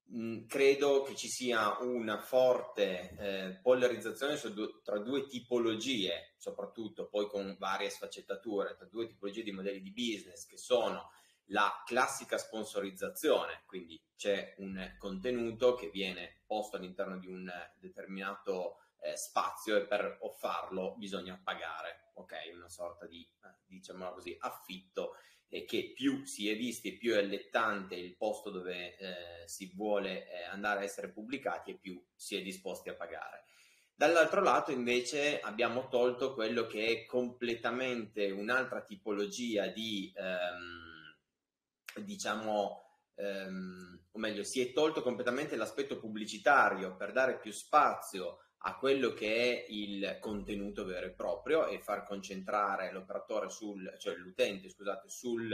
mh, 0.05 0.47
credo 0.47 1.03
che 1.03 1.17
ci 1.17 1.29
sia 1.29 1.79
una 1.81 2.21
forte 2.21 3.17
eh, 3.19 3.59
polarizzazione 3.61 4.39
due, 4.53 4.81
tra 4.85 4.99
due 4.99 5.27
tipologie, 5.27 6.35
soprattutto 6.37 7.09
poi 7.09 7.27
con 7.27 7.57
varie 7.59 7.91
sfaccettature, 7.91 8.77
tra 8.77 8.87
due 8.87 9.07
tipologie 9.07 9.43
di 9.43 9.53
modelli 9.53 9.81
di 9.81 9.93
business 9.93 10.47
che 10.47 10.59
sono 10.59 11.11
la 11.51 11.83
classica 11.85 12.39
sponsorizzazione, 12.39 13.63
quindi 13.67 14.01
c'è 14.17 14.55
un 14.59 14.95
contenuto 14.99 15.75
che 15.75 15.91
viene 15.91 16.43
posto 16.47 16.77
all'interno 16.77 17.19
di 17.19 17.27
un 17.27 17.51
determinato 17.79 18.79
eh, 19.01 19.17
spazio 19.17 19.77
e 19.77 19.87
per 19.87 20.19
farlo 20.39 20.95
bisogna 20.97 21.41
pagare, 21.43 22.11
ok? 22.15 22.35
Una 22.55 22.69
sorta 22.69 23.07
di, 23.07 23.23
eh, 23.23 23.55
diciamo 23.67 24.13
così, 24.13 24.37
affitto 24.39 25.15
e 25.49 25.65
che 25.65 25.93
più 25.93 26.25
si 26.25 26.49
è 26.49 26.57
visti, 26.57 26.97
più 26.97 27.15
è 27.15 27.19
allettante 27.19 27.97
il 27.97 28.17
posto 28.17 28.51
dove 28.51 28.97
eh, 28.97 29.49
si 29.49 29.73
vuole 29.75 30.31
eh, 30.31 30.45
andare 30.45 30.81
a 30.81 30.85
essere 30.85 31.11
pubblicati 31.11 31.73
e 31.73 31.79
più 31.79 32.01
si 32.15 32.37
è 32.37 32.43
disposti 32.43 32.89
a 32.89 32.95
pagare. 32.95 33.47
Dall'altro 33.93 34.41
lato 34.41 34.71
invece 34.71 35.41
abbiamo 35.41 35.89
tolto 35.89 36.33
quello 36.33 36.67
che 36.67 36.87
è 36.87 37.05
completamente 37.07 38.31
un'altra 38.31 38.83
tipologia 38.83 39.67
di... 39.67 40.13
Ehm, 40.17 40.89
diciamo, 41.96 42.98
ehm, 43.14 44.07
o 44.12 44.18
meglio, 44.18 44.42
si 44.42 44.61
è 44.61 44.72
tolto 44.72 45.03
completamente 45.03 45.57
l'aspetto 45.57 45.98
pubblicitario 45.98 46.96
per 46.96 47.12
dare 47.12 47.38
più 47.38 47.53
spazio 47.53 48.38
a 48.62 48.76
quello 48.76 49.12
che 49.12 49.35
è 49.35 49.66
il 49.70 50.18
contenuto 50.20 50.85
vero 50.85 51.07
e 51.07 51.12
proprio 51.12 51.66
e 51.66 51.81
far 51.81 52.05
concentrare 52.05 52.92
l'operatore 52.92 53.48
sul, 53.48 53.94
cioè 53.98 54.14
l'utente, 54.16 54.68
scusate, 54.68 55.09
sul, 55.09 55.50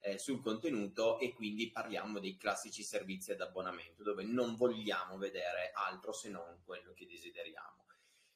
eh, 0.00 0.18
sul 0.18 0.40
contenuto 0.40 1.18
e 1.18 1.34
quindi 1.34 1.70
parliamo 1.70 2.18
dei 2.18 2.36
classici 2.36 2.82
servizi 2.82 3.32
ad 3.32 3.40
abbonamento 3.40 4.02
dove 4.02 4.24
non 4.24 4.56
vogliamo 4.56 5.18
vedere 5.18 5.72
altro 5.74 6.12
se 6.12 6.30
non 6.30 6.62
quello 6.64 6.92
che 6.94 7.06
desideriamo. 7.06 7.84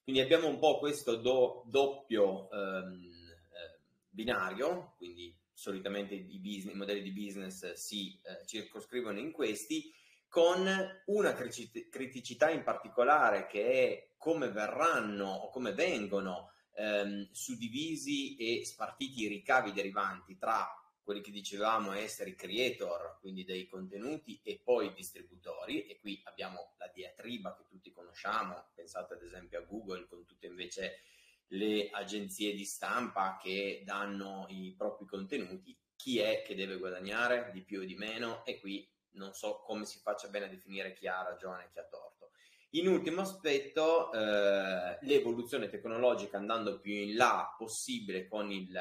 Quindi 0.03 0.21
abbiamo 0.21 0.49
un 0.49 0.59
po' 0.59 0.79
questo 0.79 1.17
do, 1.17 1.63
doppio 1.67 2.51
ehm, 2.51 3.11
eh, 3.53 3.79
binario, 4.09 4.95
quindi 4.97 5.35
solitamente 5.61 6.15
i, 6.15 6.39
business, 6.39 6.73
i 6.73 6.79
modelli 6.79 7.03
di 7.03 7.13
business 7.13 7.75
si 7.75 8.19
eh, 8.23 8.47
circoscrivono 8.47 9.19
in 9.19 9.31
questi, 9.31 9.93
con 10.27 10.67
una 11.07 11.35
criticità 11.35 12.49
in 12.49 12.63
particolare 12.63 13.47
che 13.47 13.65
è 13.65 14.15
come 14.17 14.49
verranno 14.49 15.29
o 15.29 15.51
come 15.51 15.73
vengono 15.73 16.53
ehm, 16.77 17.29
suddivisi 17.31 18.37
e 18.37 18.65
spartiti 18.65 19.25
i 19.25 19.29
ricavi 19.29 19.73
derivanti 19.73 20.39
tra 20.39 20.67
quelli 21.03 21.21
che 21.21 21.31
dicevamo 21.31 21.93
essere 21.93 22.31
i 22.31 22.35
creator, 22.37 23.19
quindi 23.21 23.45
dei 23.45 23.67
contenuti, 23.67 24.41
e 24.43 24.61
poi 24.65 24.87
i 24.87 24.95
distributori, 24.95 25.87
e 25.87 25.99
qui 25.99 26.23
abbiamo 26.25 26.75
la 26.79 26.91
diatriba 26.95 27.55
che 27.55 27.67
tutti 27.69 27.93
conosciamo, 27.93 28.71
pensate 28.75 29.15
ad 29.15 29.23
esempio 29.23 29.59
a 29.59 29.63
Google 29.63 30.07
con 30.07 30.25
tutte 30.25 30.47
invece 30.47 31.03
le 31.53 31.91
agenzie 31.91 32.55
di 32.55 32.65
stampa 32.65 33.39
che 33.41 33.83
danno 33.85 34.47
i 34.49 34.75
propri 34.77 35.07
contenuti, 35.07 35.77
chi 35.97 36.19
è 36.19 36.43
che 36.43 36.55
deve 36.55 36.79
guadagnare 36.79 37.51
di 37.53 37.63
più 37.63 37.81
o 37.81 37.85
di 37.85 37.95
meno 37.95 38.45
e 38.45 38.59
qui 38.59 38.89
non 39.13 39.33
so 39.33 39.61
come 39.65 39.85
si 39.85 39.99
faccia 39.99 40.29
bene 40.29 40.47
a 40.47 40.49
definire 40.49 40.93
chi 40.93 41.07
ha 41.07 41.23
ragione 41.23 41.65
e 41.65 41.69
chi 41.73 41.79
ha 41.79 41.85
torto. 41.85 42.31
In 42.75 42.87
ultimo 42.87 43.23
aspetto, 43.23 44.13
eh, 44.13 44.99
l'evoluzione 45.01 45.69
tecnologica 45.69 46.37
andando 46.37 46.79
più 46.79 46.93
in 46.93 47.17
là 47.17 47.53
possibile 47.59 48.29
il, 48.31 48.81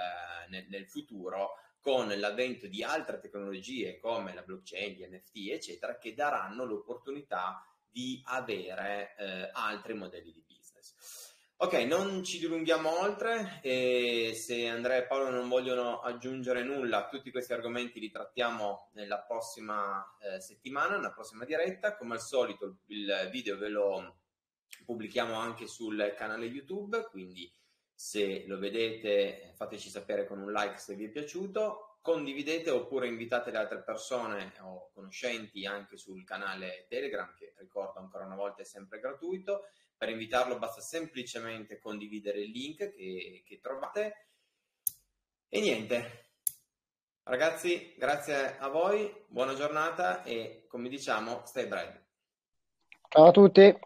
nel, 0.49 0.67
nel 0.69 0.88
futuro, 0.88 1.55
con 1.82 2.08
l'avvento 2.08 2.67
di 2.67 2.84
altre 2.84 3.19
tecnologie 3.19 3.97
come 3.97 4.34
la 4.36 4.43
blockchain, 4.43 4.93
gli 4.93 5.05
NFT, 5.05 5.49
eccetera, 5.49 5.97
che 5.97 6.13
daranno 6.13 6.65
l'opportunità 6.65 7.65
di 7.89 8.21
avere 8.25 9.15
eh, 9.17 9.49
altri 9.53 9.95
modelli 9.95 10.32
di 10.32 10.43
business. 10.45 11.18
Ok, 11.62 11.74
non 11.74 12.24
ci 12.24 12.39
dilunghiamo 12.39 13.02
oltre 13.02 13.60
e 13.62 14.32
se 14.34 14.69
Andrea 14.69 14.95
e 14.95 15.08
Paolo 15.08 15.30
non 15.30 15.50
vogliono 15.50 16.00
aggiungere 16.00 16.63
nulla 16.63 17.10
tutti 17.10 17.32
questi 17.32 17.52
argomenti 17.52 18.00
li 18.00 18.10
trattiamo 18.10 18.91
nella 18.93 19.19
prossima 19.19 20.02
eh, 20.22 20.39
settimana, 20.39 20.95
nella 20.95 21.12
prossima 21.12 21.43
diretta. 21.43 21.98
Come 21.98 22.13
al 22.13 22.22
solito 22.22 22.78
il 22.86 23.28
video 23.30 23.58
ve 23.58 23.67
lo 23.67 24.19
pubblichiamo 24.86 25.34
anche 25.34 25.67
sul 25.67 26.13
canale 26.15 26.45
YouTube, 26.45 27.06
quindi 27.12 27.52
se 27.93 28.45
lo 28.48 28.58
vedete 28.58 29.52
fateci 29.58 29.89
sapere 29.89 30.26
con 30.26 30.39
un 30.39 30.54
like 30.54 30.78
se 30.78 30.95
vi 30.95 31.04
è 31.04 31.10
piaciuto, 31.10 31.98
condividete 32.02 32.69
oppure 32.69 33.10
invitate 33.10 33.52
le 33.52 33.58
altre 33.58 33.84
persone 33.84 34.54
o 34.62 34.91
conoscenti 34.93 35.65
anche 35.65 35.98
sul 35.98 36.24
canale 36.24 36.86
Telegram 36.88 37.34
che 37.36 37.54
ricordo 37.58 38.00
ancora 38.00 38.24
una 38.24 38.38
volta 38.38 38.62
è 38.62 38.65
sempre 38.65 39.02
gratuito 39.02 39.65
per 40.00 40.10
invitarlo 40.10 40.58
basta 40.58 40.80
semplicemente 40.80 41.78
condividere 41.78 42.40
il 42.40 42.52
link 42.52 42.96
che, 42.96 43.44
che 43.46 43.60
trovate. 43.60 44.30
E 45.50 45.60
niente, 45.60 46.30
ragazzi, 47.24 47.96
grazie 47.98 48.58
a 48.58 48.70
voi, 48.70 49.26
buona 49.28 49.56
giornata 49.56 50.24
e 50.24 50.66
come 50.70 50.88
diciamo, 50.88 51.46
stay 51.46 51.68
bread. 51.68 52.02
Ciao 53.10 53.28
a 53.28 53.32
tutti. 53.32 53.78